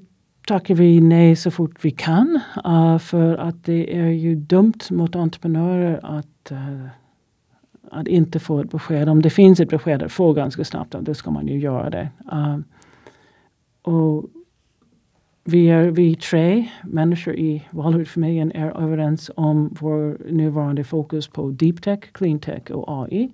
[0.47, 2.39] tackar vi nej så fort vi kan.
[2.67, 6.87] uh, för att det är ju dumt mot entreprenörer att, uh,
[7.91, 9.09] att inte få ett besked.
[9.09, 12.09] Om det finns ett besked att få ganska snabbt, då ska man ju göra det.
[12.33, 12.57] Uh,
[13.81, 14.25] och
[15.43, 21.81] vi, är, vi tre människor i Valhut-familjen är överens om vår nuvarande fokus på deep
[21.81, 23.31] tech, clean tech och AI.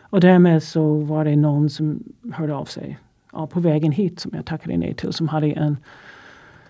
[0.00, 2.98] Och därmed så var det någon som hörde av sig
[3.32, 5.76] ja, på vägen hit som jag tackade nej till som hade en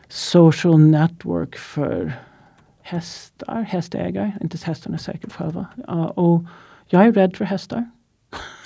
[0.08, 2.12] social network för
[2.82, 5.66] hästar, hästägare, inte hästarna säkert själva.
[5.86, 6.44] Ja, och
[6.88, 7.90] jag är rädd för hästar.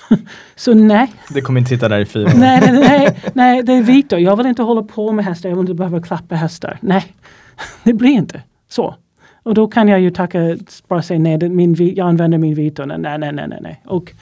[0.55, 2.33] så nej, Det kommer inte sitta där i fyra år.
[2.37, 4.17] nej, nej, nej, nej, det är Vito.
[4.17, 5.49] Jag vill inte hålla på med hästar.
[5.49, 6.77] Jag vill inte behöva klappa hästar.
[6.81, 7.05] Nej,
[7.83, 8.95] det blir inte så.
[9.43, 10.57] Och då kan jag ju tacka,
[10.87, 12.85] bara säga nej, min, jag använder min Vito.
[12.85, 13.81] Nej, nej, nej, nej, nej.
[13.85, 14.13] Och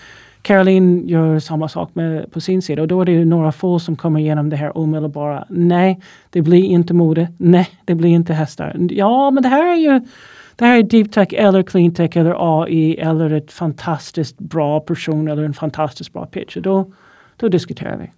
[0.46, 2.82] Caroline gör samma sak med, på sin sida.
[2.82, 5.46] Och då är det några få som kommer igenom det här omedelbara.
[5.50, 7.28] Nej, det blir inte mode.
[7.38, 8.76] Nej, det blir inte hästar.
[8.90, 10.02] Ja, men det här är ju
[10.56, 15.28] det här är deep tech eller clean tech eller AI eller ett fantastiskt bra person
[15.28, 16.56] eller en fantastiskt bra pitch.
[16.56, 16.92] Och då,
[17.38, 18.12] då diskuterar vi.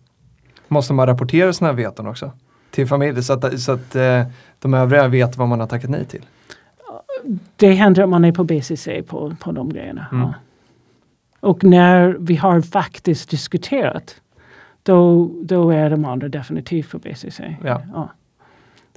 [0.67, 2.31] Måste man rapportera sådana här veton också?
[2.71, 4.23] Till familjen så att, så att eh,
[4.59, 6.25] de övriga vet vad man har tackat nej till?
[7.55, 10.05] Det händer att man är på BCC på, på de grejerna.
[10.11, 10.23] Mm.
[10.23, 10.33] Ja.
[11.39, 14.21] Och när vi har faktiskt diskuterat
[14.83, 17.41] då, då är de andra definitivt på BCC.
[17.63, 17.81] Ja.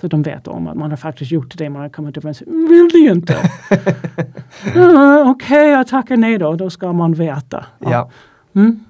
[0.00, 2.68] Så de vet om att man har faktiskt gjort det man har kommit överens om.
[2.68, 3.32] Vill du inte?
[4.76, 6.54] uh, Okej, jag tackar nej då.
[6.54, 7.66] Då ska man veta.
[7.78, 8.10] Ja.
[8.54, 8.84] Mm.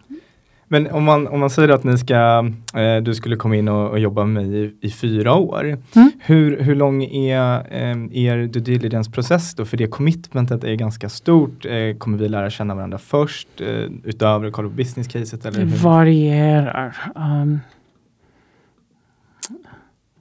[0.73, 3.91] Men om man, om man säger att ni ska, eh, du skulle komma in och,
[3.91, 5.65] och jobba med mig i, i fyra år.
[5.65, 6.11] Mm.
[6.21, 9.65] Hur, hur lång är eh, er due diligence-process då?
[9.65, 11.67] För det commitmentet är ganska stort.
[11.67, 13.69] Eh, kommer vi lära känna varandra först eh,
[14.05, 15.47] utöver att kolla på business-caset?
[15.47, 16.97] Eller Det varierar.
[17.15, 17.61] Um,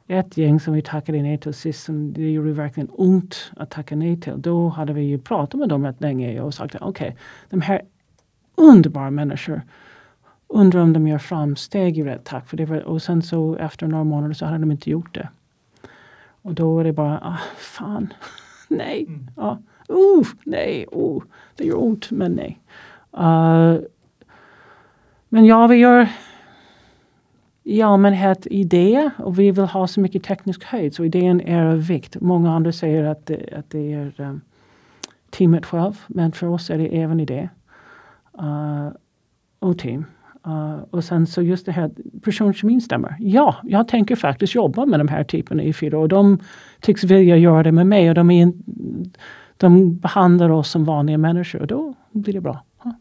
[0.08, 3.96] ett gäng som vi tackade nej till sist, som det gjorde verkligen ont att tacka
[3.96, 4.34] nej till.
[4.38, 7.16] Då hade vi ju pratat med dem rätt länge och sagt okej,
[7.50, 7.82] de här
[8.56, 9.62] underbara människor
[10.50, 12.50] undrar om de gör framsteg i rätt takt.
[12.50, 15.30] För det var, och sen så efter några månader så hade de inte gjort det.
[16.42, 18.14] Och då är det bara, ah, fan,
[18.68, 19.60] nej, ja,
[19.90, 21.24] uh, nej, oh,
[21.56, 22.60] det gör ont, men nej.
[23.18, 23.80] Uh,
[25.30, 26.08] men ja, vi gör
[27.64, 31.88] i allmänhet idé och vi vill ha så mycket teknisk höjd så idén är av
[31.88, 32.22] vikt.
[32.22, 34.42] Många andra säger att det, att det är um,
[35.30, 37.50] teamet själv men för oss är det även idé
[38.42, 38.90] uh,
[39.60, 40.06] och team.
[40.48, 43.16] Uh, och sen så just det här personkemin stämmer.
[43.20, 46.40] Ja, jag tänker faktiskt jobba med de här typerna i fyra och de
[46.82, 48.54] tycks vilja göra det med mig och de, är,
[49.58, 52.64] de behandlar oss som vanliga människor och då blir det bra.
[52.84, 52.96] Ja.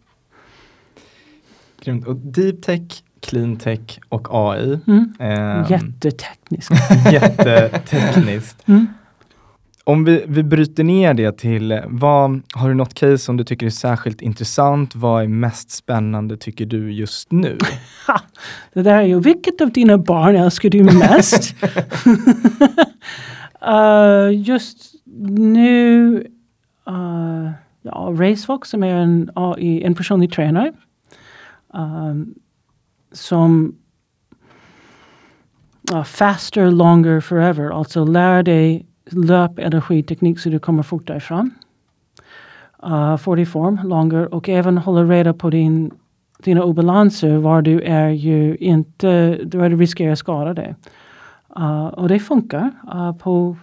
[1.80, 2.06] Grymt.
[2.06, 4.80] Och deep tech, clean tech och AI.
[4.86, 5.12] Mm.
[5.18, 6.74] ehm, Jättetekniskt.
[7.12, 8.68] jättetekniskt.
[8.68, 8.86] Mm.
[9.88, 13.66] Om vi, vi bryter ner det till, vad, har du något case som du tycker
[13.66, 14.94] är särskilt intressant?
[14.94, 17.58] Vad är mest spännande tycker du just nu?
[18.06, 18.20] Ha!
[18.72, 21.54] Det där är ju, vilket av dina barn älskar du mest?
[23.62, 24.94] Eh, just
[25.40, 26.14] nu,
[26.88, 27.50] uh,
[27.82, 30.72] ja, Racefox som är en, AI, en personlig tränare.
[31.74, 32.34] um,
[33.12, 33.74] som
[35.90, 37.70] ja, faster, longer, forever.
[37.70, 41.50] Alltså lär dig löpenergiteknik så du kommer fortare fram.
[42.86, 45.90] Uh, får dig form, longer och även håller reda på din
[46.44, 50.74] dina obalanser var du är ju inte, där du riskerar att skada dig.
[51.58, 52.70] Uh, och det funkar.
[52.94, 53.56] Uh, på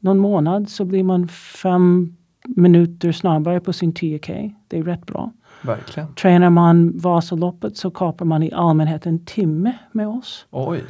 [0.00, 4.54] någon månad så blir man fem minuter snabbare på sin 10K.
[4.68, 5.32] Det är rätt bra.
[5.62, 6.14] Verkligen.
[6.14, 10.46] Tränar man Vasaloppet så kapar man i allmänhet en timme med oss.
[10.50, 10.84] Oj.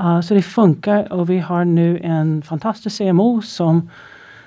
[0.00, 3.90] Uh, så det funkar och vi har nu en fantastisk CMO som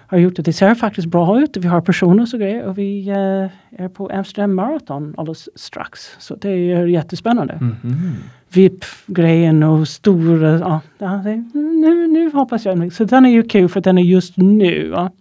[0.07, 1.57] har gjort att det ser faktiskt bra ut.
[1.57, 6.15] Vi har personer och grejer och vi eh, är på Amsterdam Marathon alldeles strax.
[6.19, 7.57] Så det är jättespännande.
[7.61, 8.15] Mhm.
[8.53, 11.21] VIP-grejen och stora, ja, ja,
[11.53, 12.93] nu, nu hoppas jag.
[12.93, 14.91] Så den är ju kul för den är just nu.
[14.95, 15.11] Ja.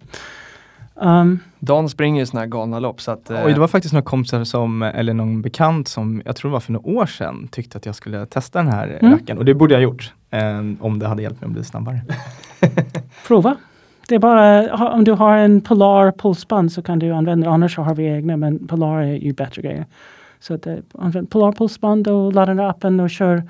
[0.95, 3.29] Um, Dan springer ju sådana här galna lopp så att...
[3.29, 6.53] eh, Oj, det var faktiskt några kompisar som, eller någon bekant som, jag tror det
[6.53, 9.13] var för några år sedan, tyckte att jag skulle testa den här Mm.
[9.13, 9.37] rackaren.
[9.37, 11.63] Och det borde jag ha gjort, eh, Ehm, om det hade hjälpt mig att bli
[11.63, 12.01] snabbare.
[13.27, 13.55] prova.
[14.07, 17.53] Det är bara, om du har en Polar pulsband så kan du använda det.
[17.53, 19.85] Annars har vi egna men Polar är ju bättre grejer.
[20.39, 23.43] Så att, eh, använd Polar pulsband och laddar ner appen och kör,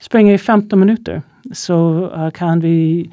[0.00, 1.22] springer i 15 minuter.
[1.52, 3.10] Så uh, kan vi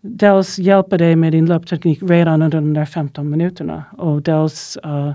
[0.00, 4.90] dels hjälpa dig med din löpteknik redan under de där 15 minuterna och dels eh,
[4.90, 5.12] uh,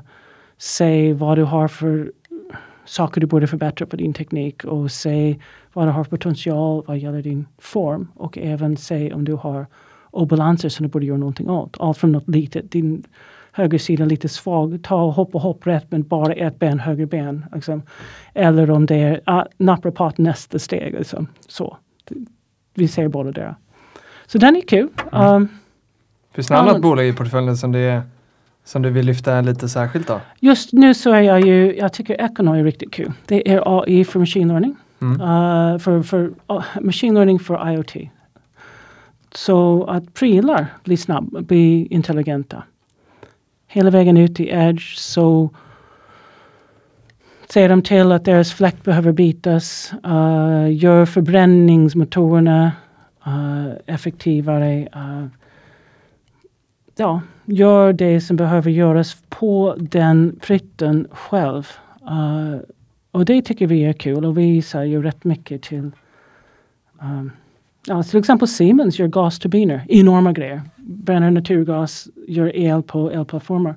[0.57, 2.11] se vad du har för
[2.85, 5.35] saker du borde förbättra på din teknik och se
[5.73, 9.65] vad du har för potential vad gäller din form och även se om du har
[10.11, 11.77] obalanser som du borde göra någonting åt.
[11.79, 13.03] Allt från något litet, din
[13.51, 17.45] högersida lite svag, ta och hoppa hopp rätt men bara ett ben, höger ben.
[17.53, 17.81] Liksom.
[18.33, 20.93] Eller om det är uh, naprapat nästa steg.
[20.93, 21.27] Liksom.
[21.47, 21.77] Så.
[22.73, 23.55] Vi ser båda det.
[24.25, 24.89] Så den är kul.
[25.11, 25.35] Mm.
[25.35, 25.47] Um,
[26.33, 28.01] Finns det något annat bolag i portföljen som det är
[28.63, 30.21] som du vill lyfta lite särskilt då?
[30.39, 33.11] Just nu så är jag ju, jag tycker Econo är riktigt kul.
[33.25, 34.75] Det är AI för machine learning.
[35.01, 35.21] Mm.
[35.21, 38.11] Uh, för, för uh, machine learning för IoT.
[39.33, 42.63] Så att prylar blir snabba, blir intelligenta.
[43.67, 45.49] Hela vägen ut i Edge så
[47.53, 49.93] ser de till att deras fläkt behöver bytas.
[50.05, 52.71] Uh, gör förbränningsmotorerna
[53.27, 54.87] uh, effektivare.
[57.01, 61.67] Ja, gör det som behöver göras på den fritten själv.
[62.01, 62.59] Uh,
[63.11, 65.91] och det tycker vi är kul och vi säger rätt mycket till
[67.01, 67.31] um,
[67.87, 70.61] ja, till exempel Siemens gör gasturbiner, enorma grejer.
[70.75, 73.75] Bränner naturgas, gör el på elplattformar.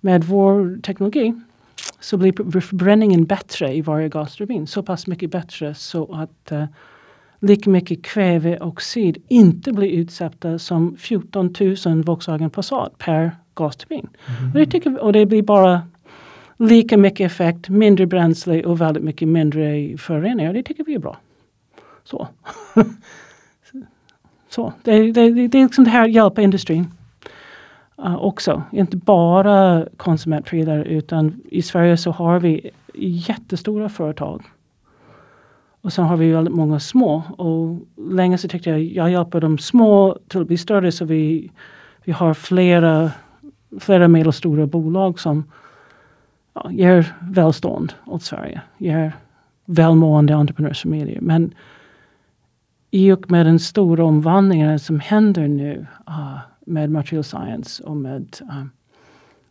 [0.00, 1.40] Med vår teknologi
[2.00, 4.66] så blir förbränningen bättre i varje gasturbin.
[4.66, 6.64] Så pass mycket bättre så att uh,
[7.40, 11.54] lika mycket kväveoxid inte blir utsläppta som 14
[11.86, 14.08] 000 Volkswagen Passat per gasturbin.
[14.38, 14.50] Mm.
[14.52, 15.82] Och, det tycker, och det blir bara
[16.56, 20.52] lika mycket effekt, mindre bränsle och väldigt mycket mindre föroreningar.
[20.52, 21.18] Det tycker vi är bra.
[22.04, 22.28] Så.
[24.48, 24.72] Så.
[24.82, 26.86] Det, det, det, det är liksom det här hjälper industrin.
[27.98, 28.62] Uh, också.
[28.72, 34.42] Inte bara konsumentprylar utan i Sverige så har vi jättestora företag
[35.82, 37.22] och sen har vi väldigt många små.
[37.38, 37.78] Och
[38.14, 41.50] länge så tyckte jag jag hjälper de små till att bli större så vi,
[42.04, 43.10] vi har flera,
[43.80, 45.44] flera medelstora bolag som
[46.54, 48.60] ja, ger välstånd åt Sverige.
[48.78, 49.12] Ger
[49.64, 51.20] välmående entreprenörsfamiljer.
[51.20, 51.54] Men
[52.90, 58.38] i och med den stora omvandlingen som händer nu uh, med material science och med,
[58.42, 58.64] uh,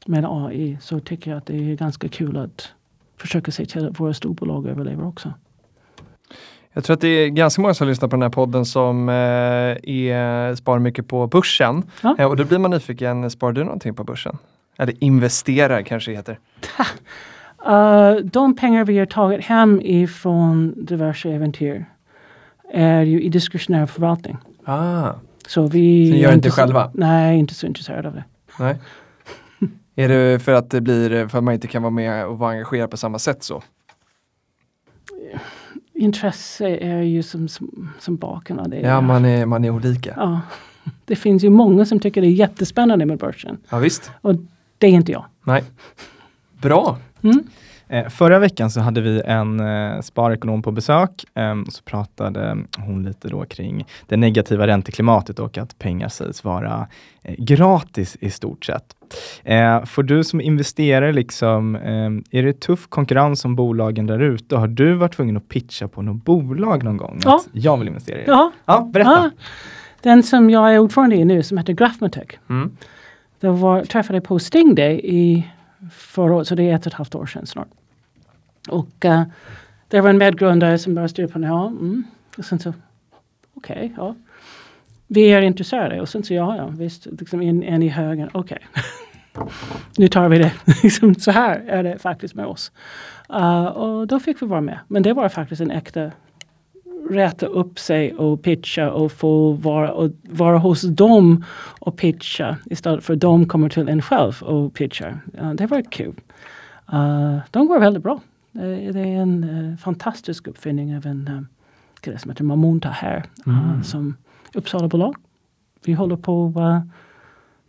[0.06, 2.74] med AI så tycker jag att det är ganska kul att
[3.18, 5.34] försöka se till att våra storbolag överlever också.
[6.80, 9.16] Jag tror att det är ganska många som lyssnar på den här podden som eh,
[9.16, 11.84] är, sparar mycket på börsen.
[12.02, 12.16] Ja.
[12.20, 14.38] Eh, och då blir man nyfiken, sparar du någonting på börsen?
[14.78, 16.40] Eller investerar kanske det heter?
[17.68, 21.86] Uh, de pengar vi har tagit hem ifrån diverse äventyr
[22.74, 24.38] är ju i diskretionär förvaltning.
[24.66, 25.14] Ah.
[25.48, 26.92] Så vi så ni gör inte själva?
[26.94, 28.24] Nej, inte så intresserade av det.
[28.60, 28.78] Nej.
[29.96, 32.52] är det för att det blir för att man inte kan vara med och vara
[32.52, 33.64] engagerad på samma sätt så?
[36.00, 38.80] Intresse är ju som, som, som baken av det.
[38.80, 40.14] Ja, man är, man är olika.
[40.18, 40.41] Ja.
[41.06, 43.58] Det finns ju många som tycker det är jättespännande med börsen.
[43.70, 44.12] Ja, visst.
[44.22, 44.36] Och
[44.78, 45.26] det är inte jag.
[45.43, 45.64] Nej.
[46.62, 46.97] Bra.
[47.22, 47.43] Mm.
[47.90, 52.58] Eh, förra veckan så hade vi en eh, sparekonom på besök eh, och så pratade
[52.78, 56.88] hon lite då kring det negativa ränteklimatet och att pengar sägs vara
[57.24, 58.96] eh, gratis i stort sett.
[59.86, 64.56] För du som investerare, liksom, eh, är det tuff konkurrens om bolagen där ute?
[64.56, 67.22] Har du varit tvungen att pitcha på något bolag någon gång?
[67.26, 67.36] Ja.
[67.36, 68.32] Att jag vill investera i det?
[68.32, 68.52] Ja.
[68.66, 69.12] ja berätta.
[69.12, 69.30] Ja.
[70.02, 72.40] Den som jag är ordförande i nu som heter Graphmatech.
[72.50, 72.78] Mm.
[73.40, 75.48] Var, träffade på Sting Day i
[75.90, 77.68] förra året, så det är ett och ett halvt år sedan snart.
[78.70, 79.24] Och uh,
[79.88, 82.04] det var en medgrundare som började styra på den Ja, mm.
[82.38, 82.74] Och sen så,
[83.54, 84.16] okej, okay, ja.
[85.08, 88.68] Vi är intresserade och sen så, ja, ja visst, liksom en, en i högen, okej.
[88.74, 89.44] Okay.
[89.98, 90.54] nu tar vi det.
[90.84, 92.72] liksom, så här är det faktiskt med oss.
[93.34, 94.80] Uh, och då fick vi vara med.
[94.88, 96.12] Men det var faktiskt en äkta
[97.10, 101.45] rätta upp sig och pitcha och få vara, och vara hos dem
[101.80, 105.20] och pitcha istället för att de kommer till en själv och pitchar.
[105.41, 106.16] Uh, det var kul.
[106.93, 108.22] Uh, de går väldigt bra.
[108.55, 111.47] Uh, det är en uh, fantastisk uppfinning av en
[112.07, 113.84] uh, som heter Mamunta här mm.
[113.84, 114.18] som
[114.53, 115.16] Uppsala-bolag.
[115.86, 116.84] Vi håller på att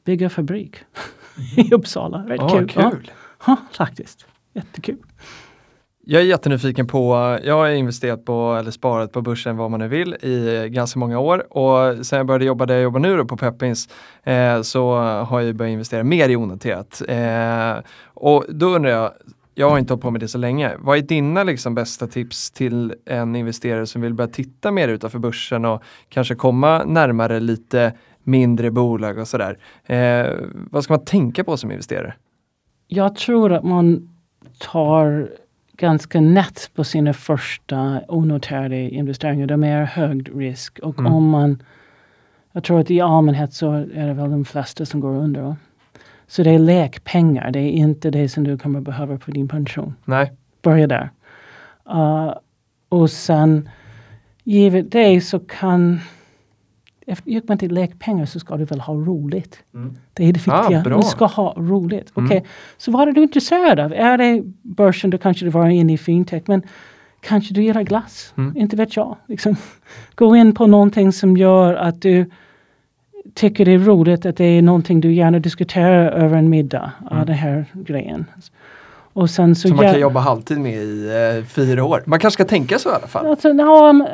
[0.04, 0.76] bygga fabrik
[1.56, 2.18] i Uppsala.
[2.18, 2.68] Rätt oh, kul.
[2.68, 3.10] kul.
[3.46, 4.26] Ja, faktiskt.
[4.52, 4.98] Jättekul.
[6.04, 9.88] Jag är jättenyfiken på, jag har investerat på eller sparat på börsen vad man nu
[9.88, 13.24] vill i ganska många år och sen jag började jobba där jag jobbar nu då
[13.24, 13.88] på Peppins
[14.22, 17.02] eh, så har jag börjat investera mer i onoterat.
[17.08, 19.12] Eh, och då undrar jag,
[19.54, 20.76] jag har inte hållit på med det så länge.
[20.78, 25.18] Vad är dina liksom bästa tips till en investerare som vill börja titta mer utanför
[25.18, 27.92] börsen och kanske komma närmare lite
[28.22, 29.58] mindre bolag och sådär.
[29.86, 30.26] Eh,
[30.70, 32.14] vad ska man tänka på som investerare?
[32.86, 34.08] Jag tror att man
[34.58, 35.30] tar
[35.80, 39.46] ganska nätt på sina första onoterade investeringar.
[39.46, 41.12] De är hög risk och Mm.
[41.12, 41.62] om man,
[42.52, 45.56] jag tror att i allmänhet så är det väl de flesta som går under.
[46.26, 49.94] Så det är lekpengar, det är inte det som du kommer behöva för din pension.
[50.04, 50.32] Nej.
[50.62, 51.10] Börja där.
[51.90, 52.34] Uh,
[52.88, 53.68] och sen,
[54.44, 56.00] givet det så kan,
[57.24, 59.58] gick man till lekpengar så ska du väl ha roligt.
[59.74, 59.96] Mm.
[60.14, 60.80] Det är det Ah, viktiga.
[60.82, 60.96] bra.
[60.96, 62.10] du ska ha roligt.
[62.14, 62.48] Okej, Mm.
[62.76, 63.92] så vad är du intresserad av?
[63.92, 66.42] Är det börsen, då kanske du var inne i fintech.
[66.46, 66.62] Men
[67.20, 68.34] kanske du gillar glass?
[68.36, 68.56] Mm.
[68.56, 69.16] Inte vet jag.
[69.28, 69.56] Liksom.
[70.14, 72.30] Gå in på någonting som gör att du
[73.34, 76.92] tycker det är roligt, att det är någonting du gärna diskuterar över en middag.
[77.06, 77.26] Av Mm.
[77.26, 78.24] den här grejen.
[79.12, 81.08] Och sen så Som man kan jobba halvtid med i
[81.38, 82.02] eh, fyra år.
[82.06, 83.26] Man kanske ska tänka så i alla fall.
[83.26, 84.06] Alltså, men,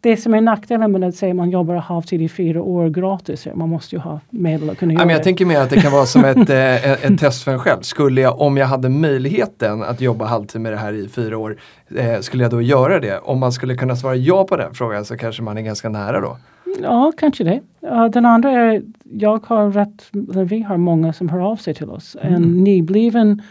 [0.00, 3.68] det som är nackdelen med att säga man jobbar halvtid i fyra år gratis, man
[3.68, 5.24] måste ju ha medel att kunna Ja, göra men jag det.
[5.24, 7.80] tänker mer att det kan vara som ett, eh, ett, ett test för en själv.
[7.80, 11.56] Skulle jag, om jag hade möjligheten att jobba halvtid med det här i fyra år,
[11.96, 13.18] eh, skulle jag då göra det?
[13.18, 16.20] Om man skulle kunna svara ja på den frågan så kanske man är ganska nära
[16.20, 16.36] då.
[16.82, 17.60] Ja, kanske det.
[17.80, 20.04] Ja, den andra är, jag har rätt,
[20.50, 22.16] vi har många som hör av sig till oss.
[22.22, 22.34] Mm.
[22.34, 23.42] En nybliven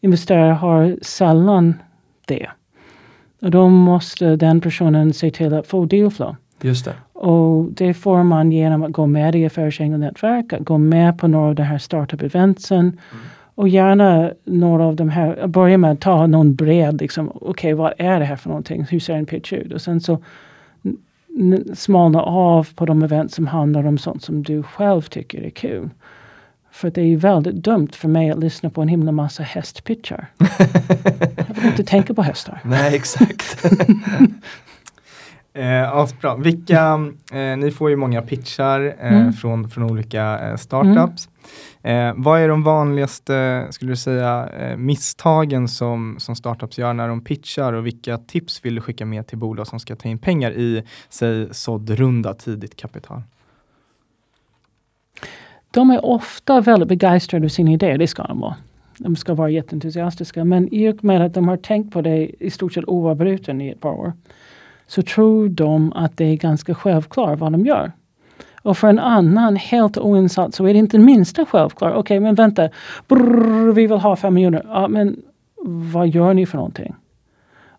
[0.00, 1.74] investerare har sällan
[2.26, 2.46] det.
[3.42, 6.36] Och då måste den personen se till att få dealflow.
[6.62, 6.94] Just det.
[7.12, 11.48] Och det får man genom att gå med i affärsängel-nätverk, att gå med på några
[11.48, 12.98] av de här startup-eventsen.
[13.54, 17.92] Och gärna några av de här, börja med att ta någon bred, liksom, okej vad
[17.98, 18.86] är det här för någonting?
[18.90, 19.72] Hur ser en pitch ut?
[19.72, 20.18] Och sen så
[21.74, 25.90] smalna av på de event som handlar om sånt som du själv tycker är kul.
[26.76, 30.26] För det är väldigt dumt för mig att lyssna på en himla massa hästpitchar.
[31.48, 32.60] Jag vill inte tänka på hästar.
[32.64, 33.64] Nej, exakt.
[35.54, 36.36] Eh, asbra.
[36.36, 39.32] Vilka, eh, ni får ju många pitchar eh, Mm.
[39.32, 41.28] från, från olika eh, startups.
[41.82, 47.08] Eh, vad är de vanligaste, skulle du säga, eh, misstagen som, som startups gör när
[47.08, 50.18] de pitchar och vilka tips vill du skicka med till bolag som ska ta in
[50.18, 53.22] pengar i, säg såddrunda tidigt kapital?
[55.76, 58.56] De är ofta väldigt begeistrade av sin idé, det ska de vara.
[58.98, 60.44] De ska vara jätteentusiastiska.
[60.44, 63.68] Men i och med att de har tänkt på det i stort sett oavbruten i
[63.68, 64.12] ett par år.
[64.86, 67.92] Så tror de att det är ganska självklart vad de gör.
[68.62, 71.92] Och för en annan helt oinsatt så är det inte det minsta självklart.
[71.96, 72.68] Okej, men vänta.
[73.08, 74.62] Brrr, vi vill ha fem miljoner.
[74.68, 75.22] Ja, men
[75.92, 76.94] vad gör ni för någonting?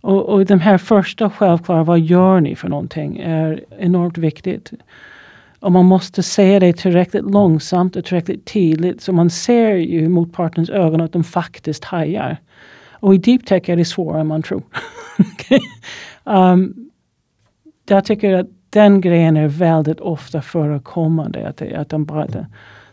[0.01, 4.71] Och, och den här första självklara, vad gör ni för någonting, är enormt viktigt.
[5.59, 10.09] Och man måste säga det tillräckligt långsamt och tillräckligt tydligt så man ser ju i
[10.09, 12.37] motpartens ögon att de faktiskt hajar.
[12.91, 14.63] Och i deep tech är det svårare än man tror.
[15.19, 15.59] okay.
[16.23, 16.89] um,
[17.87, 21.47] jag tycker att den grejen är väldigt ofta förekommande.
[21.47, 22.27] Att, det, att de bara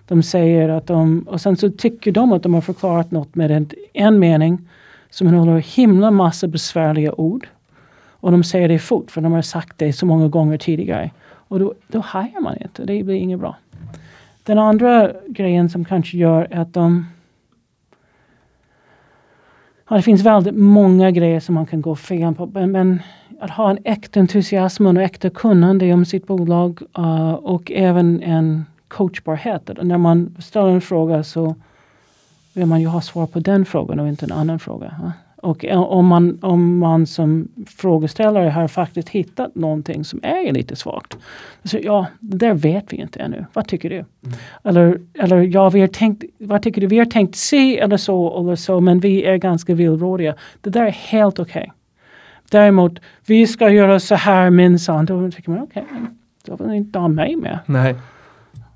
[0.07, 3.51] de säger att de, och sen så tycker de att de har förklarat något med
[3.51, 4.69] en, en mening
[5.11, 7.49] som innehåller himla massa besvärliga ord.
[8.11, 11.11] Och de säger det fort för de har sagt det så många gånger tidigare.
[11.55, 13.57] Och då, då hajar man inte, det blir inget bra.
[14.43, 17.07] Den andra grejen som kanske gör att de
[19.89, 22.47] Ja, det finns väldigt många grejer som man kan gå fel på.
[22.47, 23.03] Men, men
[23.41, 28.65] att ha en äkta entusiasm och äkta kunnande om sitt bolag uh, och även en
[28.89, 29.71] coachbarhet.
[29.83, 31.55] När man ställer en fråga så
[32.55, 34.95] vill man ju ha svar på den frågan och inte en annan fråga.
[35.03, 35.13] va?
[35.45, 40.77] Och eh, om man, om man som frågeställare har faktiskt hittat någonting som är lite
[40.77, 41.17] svagt.
[41.65, 43.47] Så ja, det där vet vi inte ännu.
[43.53, 44.05] Vad tycker du?
[44.65, 46.87] Eller, eller ja, vi har tänkt, vad tycker du?
[46.87, 50.35] Vi har tänkt se eller så eller så, men vi är ganska villrådiga.
[50.61, 51.73] Det där är helt okej.
[52.51, 55.07] Däremot, vi ska göra så här minsann.
[55.07, 57.59] Då tycker man okej, men då vill ni inte ha mig med.
[57.67, 57.95] Nej.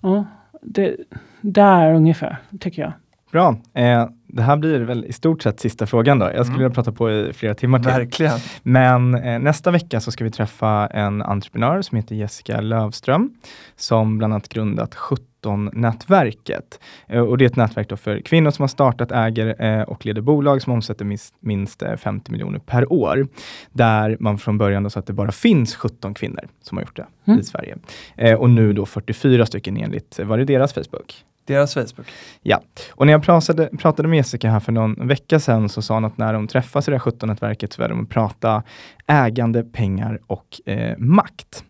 [0.01, 0.25] Ja,
[0.63, 0.97] det,
[1.41, 2.93] där ungefär, tycker jag.
[3.33, 3.57] Bra.
[3.75, 6.25] Eh, det här blir väl i stort sett sista frågan då.
[6.27, 6.59] Jag skulle Mm.
[6.59, 7.89] vilja prata på i flera timmar till.
[7.89, 8.39] Verkligen.
[8.63, 13.31] Men eh, nästa vecka så ska vi träffa en entreprenör som heter Jessica Lövström
[13.77, 16.81] som bland annat grundat 17-nätverket.
[17.07, 20.07] Eh, och det är ett nätverk då för kvinnor som har startat, äger eh, och
[20.07, 23.27] leder bolag som omsätter minst, minst eh, 50 miljoner per år.
[23.73, 26.97] Där man från början då sa att det bara finns 17 kvinnor som har gjort
[26.97, 27.41] det Mm.
[27.41, 27.77] i Sverige.
[28.17, 31.25] Eh, och nu då 44 stycken enligt, eh, var det deras Facebook?
[31.49, 32.07] Deras Facebook.
[32.43, 35.95] Ja, och när jag pratade, pratade med Jessica här för någon vecka sedan så sa
[35.95, 38.63] hon att när de träffas i det här 17-nätverket så vill de prata
[39.07, 41.65] ägande, pengar och eh, makt.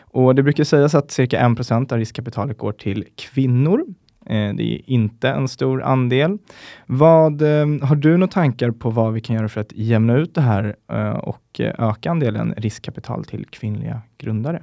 [0.00, 3.84] Och det brukar sägas att cirka 1% av riskkapitalet går till kvinnor.
[4.26, 6.38] Eh, det är inte en stor andel.
[6.86, 10.34] Vad, eh, har du några tankar på vad vi kan göra för att jämna ut
[10.34, 14.62] det här eh, och eh, öka andelen riskkapital till kvinnliga grundare?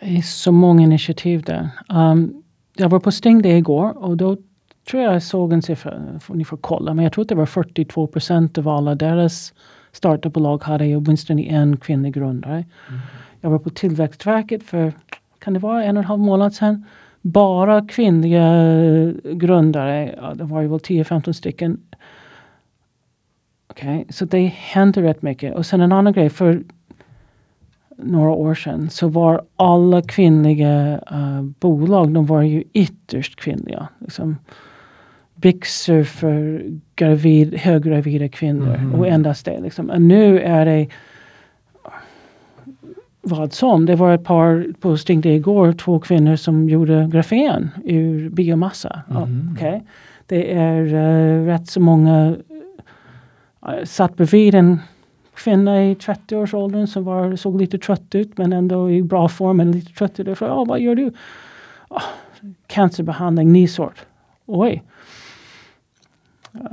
[0.00, 1.70] Det är så många initiativ där.
[1.88, 2.41] Um,
[2.76, 4.36] jag var på Sting Day igår och då
[4.90, 5.94] tror jag såg en siffra,
[6.28, 9.54] ni får kolla, men jag tror att det var 42 procent av alla deras
[9.92, 12.64] startupbolag hade åtminstone en kvinnlig grundare.
[12.88, 13.00] Mm.
[13.40, 14.92] Jag var på Tillväxtverket för,
[15.38, 16.86] kan det vara en och en halv månad sedan?
[17.20, 18.64] Bara kvinnliga
[19.24, 21.80] grundare, ja, det var ju väl 10-15 stycken.
[23.66, 25.54] Okej, okay, så det händer rätt mycket.
[25.54, 26.62] Och sen en annan grej, för
[27.96, 33.88] några år sedan så var alla kvinnliga uh, bolag, de var ju ytterst kvinnliga.
[33.98, 34.36] Liksom,
[35.34, 36.64] byxor för
[36.94, 38.94] gravid, höggravida kvinnor mm.
[38.94, 39.60] och endast det.
[39.60, 39.90] Liksom.
[39.90, 40.88] Och nu är det
[43.22, 43.86] vad som.
[43.86, 49.02] Det var ett par postade igår, två kvinnor som gjorde grafen ur biomassa.
[49.10, 49.52] Mm.
[49.52, 49.80] Okay.
[50.26, 52.36] Det är uh, rätt så många
[53.66, 54.78] uh, satt bredvid en
[55.34, 59.72] kvinna i 30-årsåldern som var, såg lite trött ut men ändå i bra form men
[59.72, 60.26] lite trött ut.
[60.26, 61.12] Jag frågade, oh, vad gör du?
[61.88, 62.02] Oh,
[62.66, 64.06] cancerbehandling, ny sort.
[64.46, 64.82] Oj.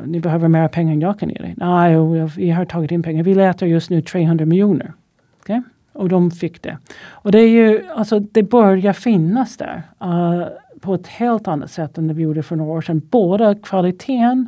[0.06, 1.54] Ni behöver mer pengar än jag kan ge dig.
[1.58, 1.96] Nej,
[2.38, 3.24] vi har tagit in pengar.
[3.24, 4.94] Vi letar just nu 300 miljoner.
[5.40, 5.62] Okay?
[5.94, 6.78] Och de fick det.
[7.08, 9.84] Och det är ju, alltså det börjar finnas där.
[10.04, 10.48] Uh,
[10.80, 13.02] på ett helt annat sätt än det gjorde för några år sedan.
[13.10, 14.48] Både kvaliteten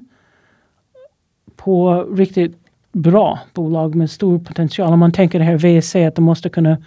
[1.55, 2.60] på riktigt
[2.91, 4.93] bra bolag med stor potential.
[4.93, 6.77] Om man tänker det här VC att de måste kunna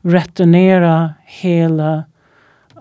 [0.00, 2.04] returnera hela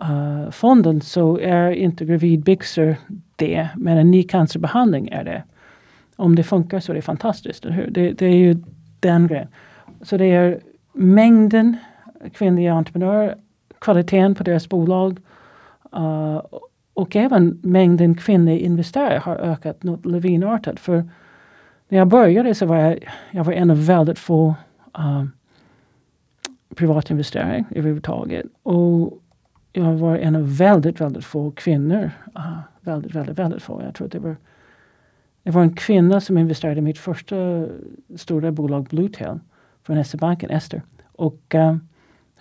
[0.02, 2.96] uh, fonden så är inte gravidbyxor
[3.36, 3.68] det.
[3.76, 5.44] Men en ny cancerbehandling är det.
[6.16, 7.66] Om det funkar så är det fantastiskt.
[7.66, 7.90] Eller hur?
[7.92, 8.58] Det, det är ju
[9.00, 9.48] den grejen.
[10.02, 10.60] Så det är
[10.94, 11.78] mängden
[12.34, 13.36] kvinnliga entreprenörer,
[13.80, 15.20] kvaliteten på deras bolag
[15.96, 16.42] uh,
[16.94, 20.80] och även mängden kvinnliga investerare har ökat något lavinartat.
[20.80, 21.10] För
[21.92, 24.56] när jag började så var jag, jag var en av väldigt få
[25.00, 25.26] uh,
[26.76, 28.46] privatinvesterare överhuvudtaget.
[28.64, 29.20] Och
[29.74, 32.12] jag var en av väldigt, väldigt få kvinnor.
[32.38, 33.82] Uh, väldigt, väldigt, väldigt få.
[33.82, 34.36] Jag tror att det var,
[35.44, 37.68] det var en kvinna som investerade i mitt första
[38.16, 39.40] stora bolag Bluetail
[39.84, 40.82] från SE-banken, Ester.
[41.12, 41.76] Och uh,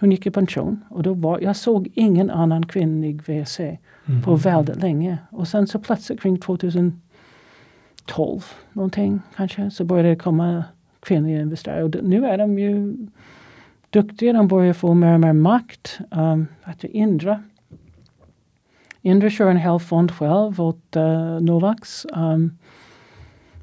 [0.01, 4.23] hon gick i pension och då var, jag såg ingen annan kvinnlig VC mm.
[4.25, 5.19] på väldigt länge.
[5.31, 6.41] Och sen så plötsligt kring
[8.11, 10.65] 12 någonting kanske så började det komma
[11.01, 11.85] kvinnliga investerare.
[11.85, 12.97] Och nu är de ju
[13.91, 14.33] duktiga.
[14.33, 15.99] De börjar få mer och mer makt.
[16.11, 16.47] Um,
[16.83, 17.43] Indra.
[19.03, 22.07] Indra kör en hel fond själv åt uh, Novax.
[22.15, 22.59] Um,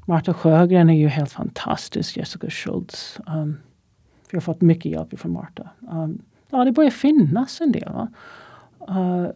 [0.04, 2.16] Marta Sjögren är ju helt fantastisk.
[2.16, 3.20] Jessica Schultz.
[3.26, 3.56] Um,
[4.30, 5.68] vi har fått mycket hjälp från Marta.
[5.80, 8.06] Um, ja, det börjar finnas en del.
[8.88, 9.28] Uh,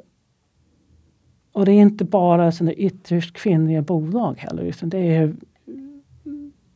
[1.52, 4.62] och det är inte bara sådana ytterst kvinnliga bolag heller.
[4.62, 5.34] Utan det är,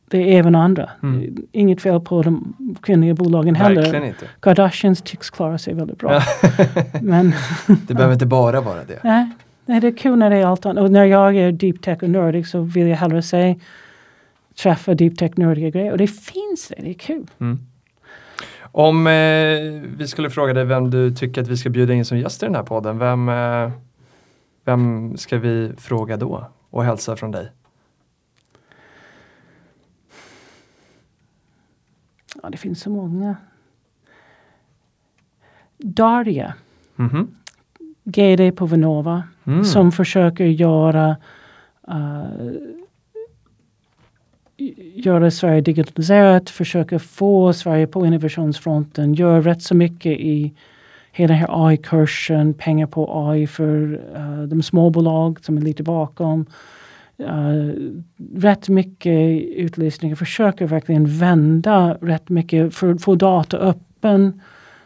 [0.07, 0.89] det är även andra.
[1.03, 1.35] Mm.
[1.51, 4.15] Inget fel på de kvinnliga bolagen heller.
[4.39, 6.21] Kardashians tycks klara sig väldigt bra.
[7.01, 7.33] Men,
[7.87, 8.99] det behöver inte bara vara det.
[9.03, 9.29] Nej,
[9.65, 10.83] nej, det är kul när det är allt annat.
[10.83, 13.55] Och när jag är deep tech och nördig så vill jag hellre säga
[14.61, 15.91] träffa deep tech nördiga grejer.
[15.91, 17.27] Och det finns det, det är kul.
[17.39, 17.59] Mm.
[18.71, 19.13] Om eh,
[19.97, 22.45] vi skulle fråga dig vem du tycker att vi ska bjuda in som gäst i
[22.45, 23.71] den här podden, vem, eh,
[24.67, 27.51] vem ska vi fråga då och hälsa från dig?
[32.43, 33.35] Ja, det finns så många.
[35.77, 36.53] Daria,
[36.97, 37.27] mm -hmm.
[38.03, 39.63] GD på Vinnova, mm.
[39.63, 41.17] som försöker göra
[41.89, 42.51] uh,
[44.95, 50.53] göra Sverige digitaliserat, försöka få Sverige på innovationsfronten, gör rätt så mycket i
[51.17, 56.45] hela den här AI-kursen, pengar på AI för uh, de småbolag som är lite bakom.
[57.19, 57.73] Uh,
[58.35, 64.41] rätt mycket utlysningar, försöker verkligen vända rätt mycket för att få data öppen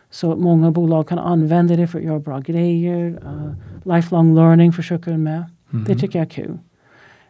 [0.10, 3.10] så att många bolag kan använda det för att göra bra grejer.
[3.10, 5.36] Uh, lifelong learning försöker med.
[5.36, 5.88] Mm -hmm.
[5.88, 6.58] Det tycker jag är kul.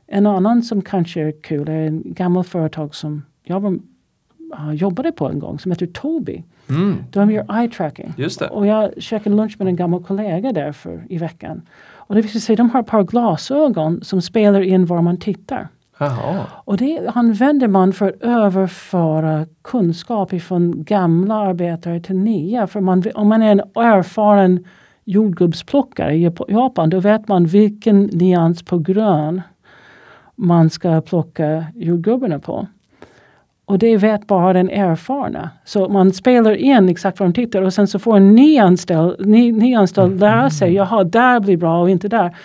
[0.08, 5.12] En annan som kanske är kul är en gammal företag som jag var, uh, jobbade
[5.12, 6.44] på en gång som heter Tobii.
[6.72, 7.04] Mm.
[7.12, 8.14] De gör eye tracking.
[8.18, 8.48] Just det.
[8.48, 11.62] Och jag käkade lunch med en gammal kollega där för, i veckan.
[11.94, 15.68] Och det vill säga de har ett par glasögon som spelar in var man tittar.
[15.98, 16.46] Aha.
[16.64, 22.68] Och det använder man för att överföra kunskap ifrån gamla arbetare till nya.
[22.68, 24.66] För man, om man är en erfaren
[25.04, 29.42] jordgubbsplockare i Japan då vet man vilken nyans på grön
[30.36, 32.68] man ska plocka jordgubbarna på.
[33.72, 35.50] Och det vet bara den erfarna.
[35.66, 39.52] Så man spelar in exakt vad de tittar och sen så får en nyanställd, ny,
[39.52, 40.20] nyanställd mm.
[40.20, 42.36] lära sig, jaha, där blir bra och inte där.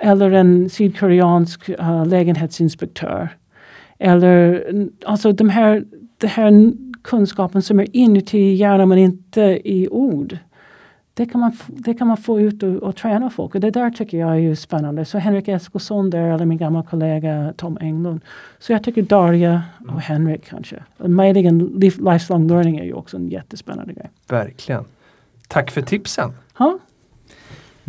[0.00, 3.28] Eller en sydkoreansk uh, lägenhetsinspektör.
[3.98, 4.64] Eller
[5.06, 5.84] alltså de här,
[6.18, 10.38] den här kunskapen som är inuti hjärnan men inte i ord.
[11.16, 13.54] Det kan man, det kan man få ut och, och träna folk.
[13.54, 15.04] Och det där tycker jag är ju spännande.
[15.04, 18.20] Så Henrik Eskilsson där, eller min gamla kollega Tom Englund.
[18.58, 20.76] Så jag tycker Darja och Henrik kanske.
[20.98, 24.10] Möjligen life- lifelong learning är ju också en jättespännande grej.
[24.28, 24.84] Verkligen.
[25.48, 26.32] Tack för tipsen.
[26.58, 26.78] Ja,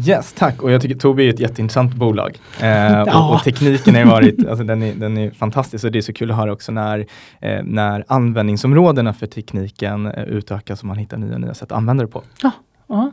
[0.08, 0.62] Yes, tack.
[0.64, 2.40] Och jag tycker Tobii är ett jätteintressant bolag.
[2.62, 3.28] Eh, Ja.
[3.30, 6.14] och, och tekniken har varit, alltså den är, den är fantastisk och det är så
[6.14, 7.06] kul att höra också när,
[7.42, 12.04] eh, när användningsområdena för tekniken eh, utökas och man hittar nya nya sätt att använda
[12.04, 12.22] det på.
[12.44, 12.52] ja,
[12.88, 13.12] ja.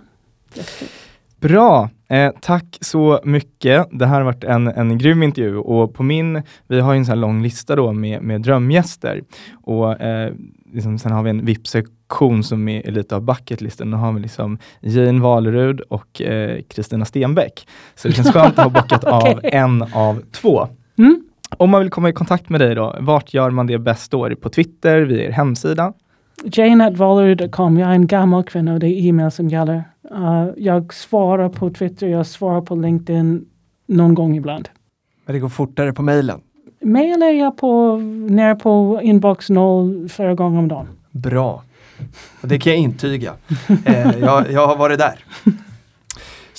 [1.40, 3.86] Bra, eh, tack så mycket.
[3.92, 7.06] Det här har varit en, en grym intervju och på min, vi har ju en
[7.06, 9.22] sån lång lista då med, med drömgäster
[9.64, 10.32] och eh,
[10.72, 13.90] liksom, sen har vi en VIP-sektion som är, lite av bucketlisten.
[13.90, 17.66] Då har vi liksom Jane Valerud och eh, Kristina Stenbeck.
[17.94, 19.50] Så det känns skönt att ha bockat av Okej.
[19.52, 20.68] en av två.
[20.98, 21.24] Mm.
[21.56, 24.24] Om man vill komma i kontakt med dig då, vart gör man det bäst då?
[24.24, 25.92] Är det på Twitter, via er hemsida?
[26.44, 27.78] Jane.valerud.com.
[27.78, 29.84] Jag är en gammal kvinna och det är e-mail som gäller.
[30.12, 33.44] Uh, jag svarar på Twitter, jag svarar på LinkedIn
[33.86, 34.68] någon gång ibland.
[35.26, 36.40] Men det går fortare på mejlen.
[36.80, 37.96] Mail är jag på,
[38.28, 40.86] ner på inbox noll flera gånger om dagen.
[41.10, 41.62] Bra.
[42.40, 43.32] Och det kan jag intyga.
[43.84, 45.24] Eh, jag, jag har varit där.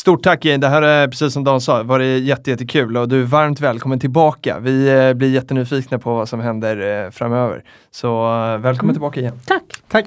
[0.04, 3.22] Stort tack Jane, det här är precis som Dan sa, varit jätte, jättekul och du
[3.22, 4.60] är varmt välkommen tillbaka.
[4.60, 7.64] Vi eh, blir jättenyfikna på vad som händer eh, framöver.
[7.91, 8.93] Så eh, välkommen Mm.
[8.93, 9.39] tillbaka igen.
[9.45, 9.64] Tack!
[9.88, 10.06] Tack!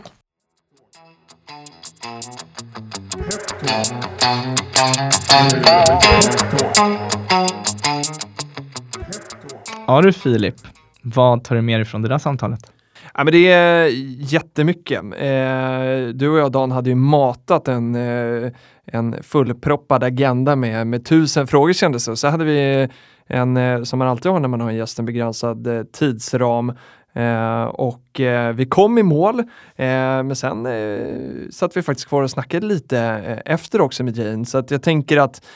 [9.86, 10.55] Ja du Filip,
[11.03, 12.72] vad tar du med dig från det där samtalet?
[13.14, 13.86] Ja, men det är
[14.32, 15.03] jättemycket.
[15.03, 18.53] Eh, du och jag Dan hade ju matat en, eh,
[18.87, 22.16] en fullproppad agenda med, med tusen frågor kändes det.
[22.16, 22.89] Så hade vi
[23.26, 26.72] en, eh, som man alltid har när man har en gäst, en begränsad eh, tidsram.
[27.12, 29.45] Eh, och eh, vi kom i mål, eh,
[29.76, 34.45] men sen eh, satt vi faktiskt kvar och snackade lite eh, efter också med Jane.
[34.45, 35.47] Så att jag tänker att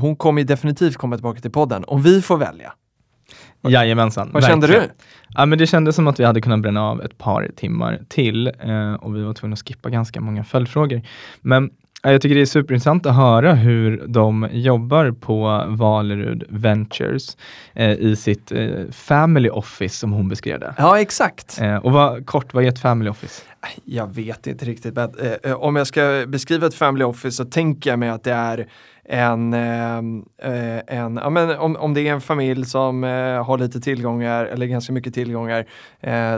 [0.00, 2.72] hon kommer definitivt komma tillbaka till podden, om vi får välja.
[3.68, 4.30] Jajamensan.
[4.32, 4.88] Vad kände verkligen.
[4.98, 5.04] du?
[5.28, 8.48] Ja, men det kändes som att vi hade kunnat bränna av ett par timmar till
[9.00, 11.02] och vi var tvungna att skippa ganska många följdfrågor.
[11.40, 11.70] Men
[12.12, 17.36] jag tycker det är superintressant att höra hur de jobbar på Valerud Ventures
[17.74, 20.74] eh, i sitt eh, family office som hon beskrev det.
[20.78, 21.60] Ja, exakt.
[21.60, 23.42] Eh, och vad, kort, vad är ett family office?
[23.84, 24.94] Jag vet inte riktigt.
[24.94, 28.24] Men, eh, eh, om jag ska beskriva ett family office så tänker jag mig att
[28.24, 28.68] det är
[29.08, 29.98] en, eh,
[30.86, 33.02] en ja, men om, om det är en familj som
[33.46, 35.66] har lite tillgångar eller ganska mycket tillgångar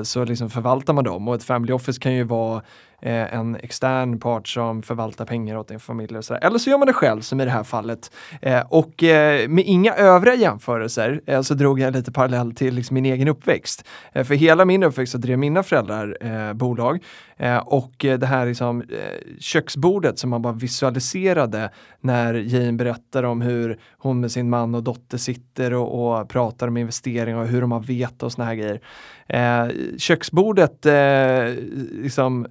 [0.04, 2.62] så liksom förvaltar man dem och ett family office kan ju vara
[3.02, 6.18] eh, en extern part som förvaltar pengar åt din familj.
[6.18, 6.44] Och sådär.
[6.44, 8.10] Eller så gör man det själv som i det här fallet.
[8.42, 12.94] Eh, och eh, med inga övriga jämförelser eh, så drog jag lite parallell till liksom
[12.94, 13.84] min egen uppväxt.
[14.12, 17.02] Eh, för hela min uppväxt så drev mina föräldrar eh, bolag.
[17.38, 21.70] Eh, och eh, det här liksom, eh, köksbordet som man bara visualiserade
[22.00, 26.68] när Jane berättar om hur hon med sin man och dotter sitter och, och pratar
[26.68, 28.80] om investeringar och hur de har veta och såna här grejer.
[29.28, 29.68] Eh,
[29.98, 31.54] köksbordet eh,
[32.02, 32.46] liksom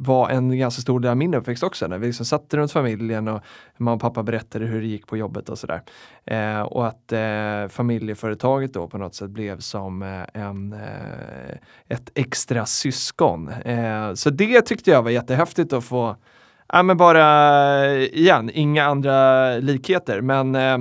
[0.00, 3.28] var en ganska stor del av min uppväxt också, när vi liksom satt runt familjen
[3.28, 3.42] och
[3.76, 5.82] mamma och pappa berättade hur det gick på jobbet och sådär.
[6.24, 11.56] Eh, och att eh, familjeföretaget då på något sätt blev som eh, en, eh,
[11.88, 13.48] ett extra syskon.
[13.48, 16.16] Eh, så det tyckte jag var jättehäftigt att få,
[16.68, 20.78] ja men bara eh, igen, inga andra likheter men, eh,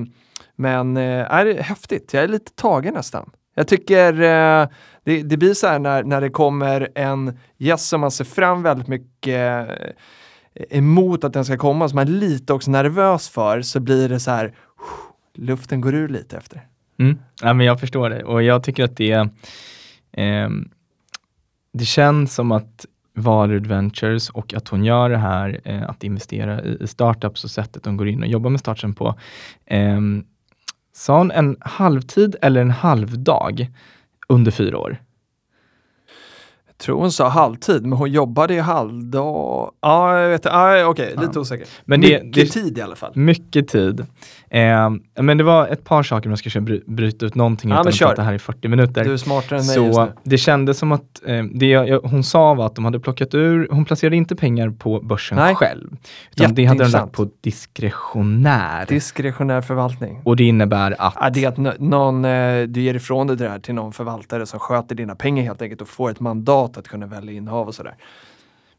[0.56, 3.30] men eh, är det häftigt, jag är lite tagen nästan.
[3.58, 4.68] Jag tycker eh,
[5.04, 8.64] det, det blir så här när, när det kommer en gäst som man ser fram
[8.64, 13.62] väldigt mycket eh, emot att den ska komma, som man är lite också nervös för,
[13.62, 14.54] så blir det så här,
[15.34, 16.68] luften går ur lite efter.
[17.00, 17.18] Mm.
[17.42, 19.30] Ja, men jag förstår det och jag tycker att det,
[20.12, 20.50] eh,
[21.74, 22.86] det känns som att
[23.16, 27.52] Valud Ventures och att hon gör det här, eh, att investera i, i startups och
[27.52, 29.16] sättet de går in och jobbar med starten på.
[29.66, 30.02] eh,
[30.98, 33.68] Sa hon en halvtid eller en halvdag
[34.30, 34.98] under fyra år?
[36.68, 39.72] Jag tror hon sa halvtid, men hon jobbade i halvdag.
[39.82, 40.50] Ja, jag vet inte.
[40.50, 41.40] Ja, Okej, lite Ja.
[41.42, 41.68] osäker.
[41.86, 43.12] Men det- Mycket det- tid i alla fall.
[43.16, 44.06] Mycket tid.
[44.50, 44.90] Eh,
[45.22, 47.76] men det var ett par saker om jag ska köra bry- bryta ut någonting Ja,
[47.82, 49.04] utan att prata här i 40 minuter.
[49.04, 50.12] Du är smartare än mig just Så nu.
[50.24, 53.34] det kändes som att eh, det jag, jag- hon sa var att de hade plockat
[53.34, 55.56] ur, hon placerade inte pengar på börsen Nej.
[55.56, 55.90] själv.
[56.32, 58.86] Utan det hade de lagt på diskretionär.
[58.86, 60.22] Diskretionär förvaltning.
[60.24, 63.38] och det innebär att, Ja, det är att nå- någon, eh, du ger ifrån dig
[63.38, 66.78] det här till någon förvaltare som sköter dina pengar helt enkelt och får ett mandat
[66.78, 67.96] att kunna välja innehav och sådär.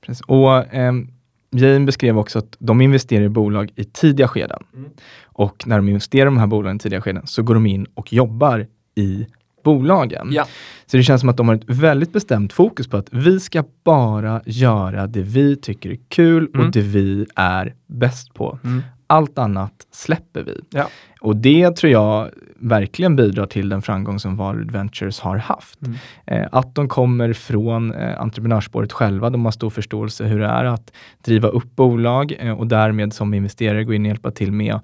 [0.06, 1.08] precis, och ehm,
[1.50, 4.62] Jane beskrev också att de investerar i bolag i tidiga skeden.
[4.74, 4.90] Mm.
[5.24, 7.86] Och när de investerar i de här bolagen i tidiga skeden så går de in
[7.94, 9.26] och jobbar i
[9.64, 10.28] bolagen.
[10.32, 10.46] Ja.
[10.86, 13.64] Så det känns som att de har ett väldigt bestämt fokus på att vi ska
[13.84, 16.66] bara göra det vi tycker är kul Mm.
[16.66, 18.58] och det vi är bäst på.
[18.64, 18.82] Mm.
[19.06, 20.60] Allt annat släpper vi.
[20.70, 20.88] Ja.
[21.20, 25.78] Och det tror jag verkligen bidrar till den framgång som Valud Ventures har haft.
[25.82, 25.96] Mm.
[26.26, 29.30] Eh, att de kommer från eh, entreprenörsspåret själva.
[29.30, 30.92] De har stor förståelse hur det är att
[31.24, 34.80] driva upp bolag eh, och därmed som investerare gå in och hjälpa till med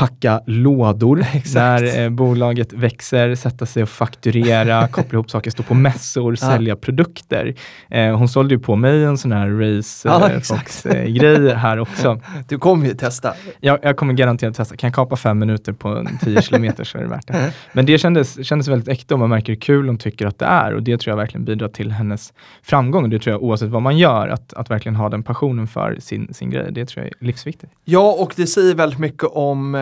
[0.00, 1.54] packa lådor Exakt.
[1.54, 6.46] när eh, bolaget växer, sätta sig och fakturera, koppla ihop saker, stå på mässor, Ja.
[6.46, 7.54] sälja produkter.
[7.90, 10.40] Eh, hon sålde ju på mig en sån här race Ja, eh.
[10.40, 12.20] Fox, eh, grej här också.
[12.48, 13.34] Du kommer ju testa.
[13.60, 14.76] Jag, jag kommer garanterat testa.
[14.76, 17.52] Kan jag kapa fem minuter på en 10 kilometer så är det värt det.
[17.72, 20.46] Men det kändes, kändes väldigt äkta och man märker hur kul hon tycker att det
[20.46, 22.32] är och det tror jag verkligen bidrar till hennes
[22.62, 23.02] framgång.
[23.02, 25.96] Och det tror jag oavsett vad man gör, att, att verkligen ha den passionen för
[26.00, 26.68] sin, sin grej.
[26.72, 27.72] Det tror jag är livsviktigt.
[27.84, 29.74] Ja, och det säger väldigt mycket om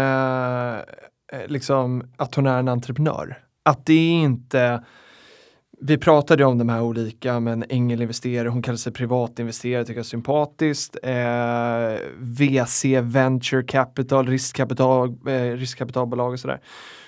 [1.32, 3.38] eh, liksom att hon är en entreprenör.
[3.64, 4.80] Att det är inte
[5.80, 10.08] vi pratade om de här olika, men ängelinvesterare, hon kallar sig privatinvesterare, tycker jag är
[10.08, 10.96] sympatiskt.
[11.02, 16.60] Eh, VC, Venture Capital, riskkapital, eh, riskkapitalbolag och sådär.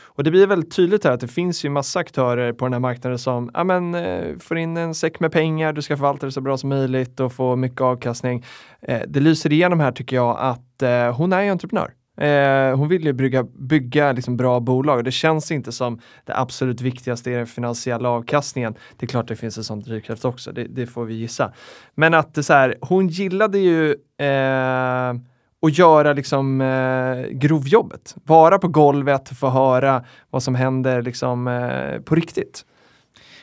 [0.04, 2.80] Och det blir väldigt tydligt här att det finns ju massa aktörer på den här
[2.80, 6.32] marknaden som ja, men, eh, får in en säck med pengar, du ska förvalta det
[6.32, 8.44] så bra som möjligt och få mycket avkastning.
[8.82, 11.92] Eh, det lyser igenom här tycker jag att eh, hon är ju entreprenör.
[12.20, 15.04] Eh, hon vill ju bygga, bygga liksom bra bolag.
[15.04, 18.74] Det känns inte som det absolut viktigaste är den finansiella avkastningen.
[18.96, 21.52] Det är klart det finns en sån drivkraft också, det, det får vi gissa.
[21.94, 25.14] Men att det så här, hon gillade ju eh,
[25.62, 28.16] att göra liksom eh, grovjobbet.
[28.24, 32.64] Vara på golvet, få höra vad som händer liksom eh, på riktigt.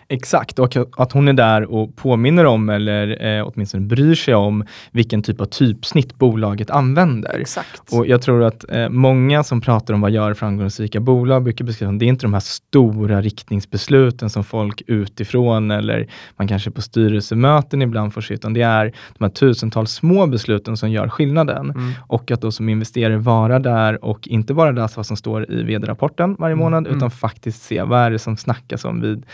[0.09, 4.65] Exakt, och att hon är där och påminner om, eller eh, åtminstone bryr sig om,
[4.91, 7.39] vilken typ av typsnitt bolaget använder.
[7.39, 7.93] Exakt.
[7.93, 11.91] Och jag tror att eh, många som pratar om vad gör framgångsrika bolag brukar beskriva
[11.91, 17.81] det är inte de här stora riktningsbesluten som folk utifrån eller man kanske på styrelsemöten
[17.81, 21.69] ibland får se, utan det är de här tusentals små besluten som gör skillnaden.
[21.69, 21.91] Mm.
[22.07, 25.63] Och att då som investerare vara där och inte bara läsa vad som står i
[25.63, 26.97] vd-rapporten varje Mm, månad, mm.
[26.97, 29.25] utan faktiskt se vad är det som snackas om vid,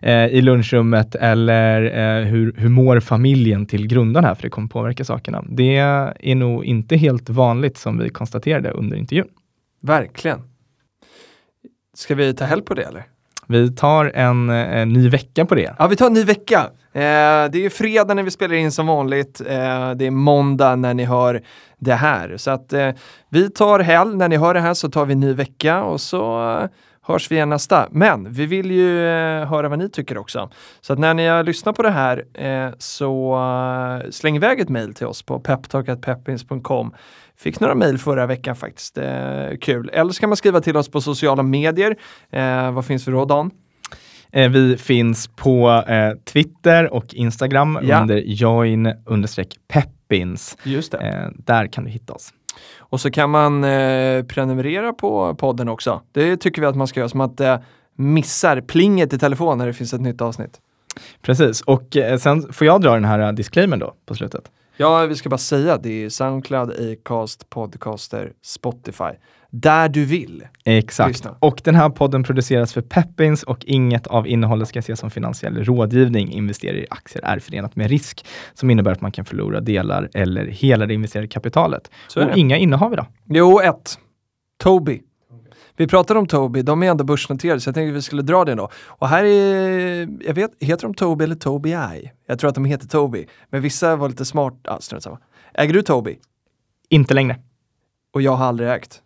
[0.00, 4.68] eh, i lunchrummet eller eh, hur, hur mår familjen till grundarna här, för det kommer
[4.68, 5.44] påverka sakerna.
[5.48, 9.28] Det är nog inte helt vanligt som vi konstaterade under intervjun.
[9.82, 10.40] Verkligen.
[11.94, 13.04] Ska vi ta helg på det eller?
[13.46, 15.74] Vi tar en, en ny vecka på det.
[15.78, 16.70] Ja, vi tar en ny vecka.
[16.92, 19.40] Eh, det är fredag när vi spelar in som vanligt.
[19.40, 21.42] Eh, det är måndag när ni hör
[21.78, 22.36] det här.
[22.36, 22.90] Så att eh,
[23.28, 24.16] vi tar helg.
[24.16, 26.68] När ni hör det här så tar vi en ny vecka och så eh,
[27.06, 27.88] hörs vi igen nästa.
[27.90, 30.50] Men vi vill ju eh, höra vad ni tycker också.
[30.80, 33.34] Så när ni har lyssnat på det här eh, så
[34.04, 36.94] eh, släng iväg ett mejl till oss på peptalk.peppins.com.
[37.38, 38.98] Fick några mejl förra veckan faktiskt.
[39.60, 39.90] Kul.
[39.92, 41.96] Eller så kan man skriva till oss på sociala medier.
[42.72, 43.50] Vad finns vi då Dan?
[44.32, 48.00] Vi finns på eh, Twitter och Instagram Ja.
[48.00, 48.92] under join
[49.68, 50.56] peppins.
[50.62, 50.98] Just det.
[50.98, 52.32] Eh, där kan du hitta oss.
[52.78, 56.02] Och så kan man eh, prenumerera på podden också.
[56.12, 57.58] Det tycker vi att man ska göra, så att eh,
[57.96, 60.60] missar plinget i telefon när det finns ett nytt avsnitt.
[61.22, 64.50] Precis, och eh, sen får jag dra den här eh, disclaimern då på slutet.
[64.76, 69.10] Ja, vi ska bara säga det är Soundcloud, Acast, Podcaster, Spotify.
[69.50, 70.46] Där du vill.
[70.64, 71.08] Exakt.
[71.08, 71.36] Lyssna.
[71.40, 75.64] Och den här podden produceras för Peppins och inget av innehållet ska ses som finansiell
[75.64, 76.32] rådgivning.
[76.32, 80.46] Investera i aktier är förenat med risk som innebär att man kan förlora delar eller
[80.46, 81.90] hela det investerade kapitalet.
[82.16, 83.06] Och inga innehav idag.
[83.24, 83.98] Jo, ett.
[84.62, 85.02] Tobii.
[85.76, 88.44] Vi pratade om Tobii, de är ändå börsnoterade så jag tänkte att vi skulle dra
[88.44, 88.70] det då.
[88.86, 92.12] Och här är, jag vet, heter de Tobii eller Tobii?
[92.26, 93.28] Jag tror att de heter Tobii.
[93.50, 95.18] Men vissa var lite smart, ah, strunt samma.
[95.54, 96.18] Äger du Tobii?
[96.88, 97.36] Inte längre.
[98.12, 99.02] Och jag har aldrig ägt.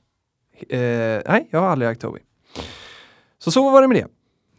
[0.68, 0.78] Eh,
[1.26, 2.22] nej, jag har aldrig ägt Tobii.
[3.38, 4.06] Så så var det med det.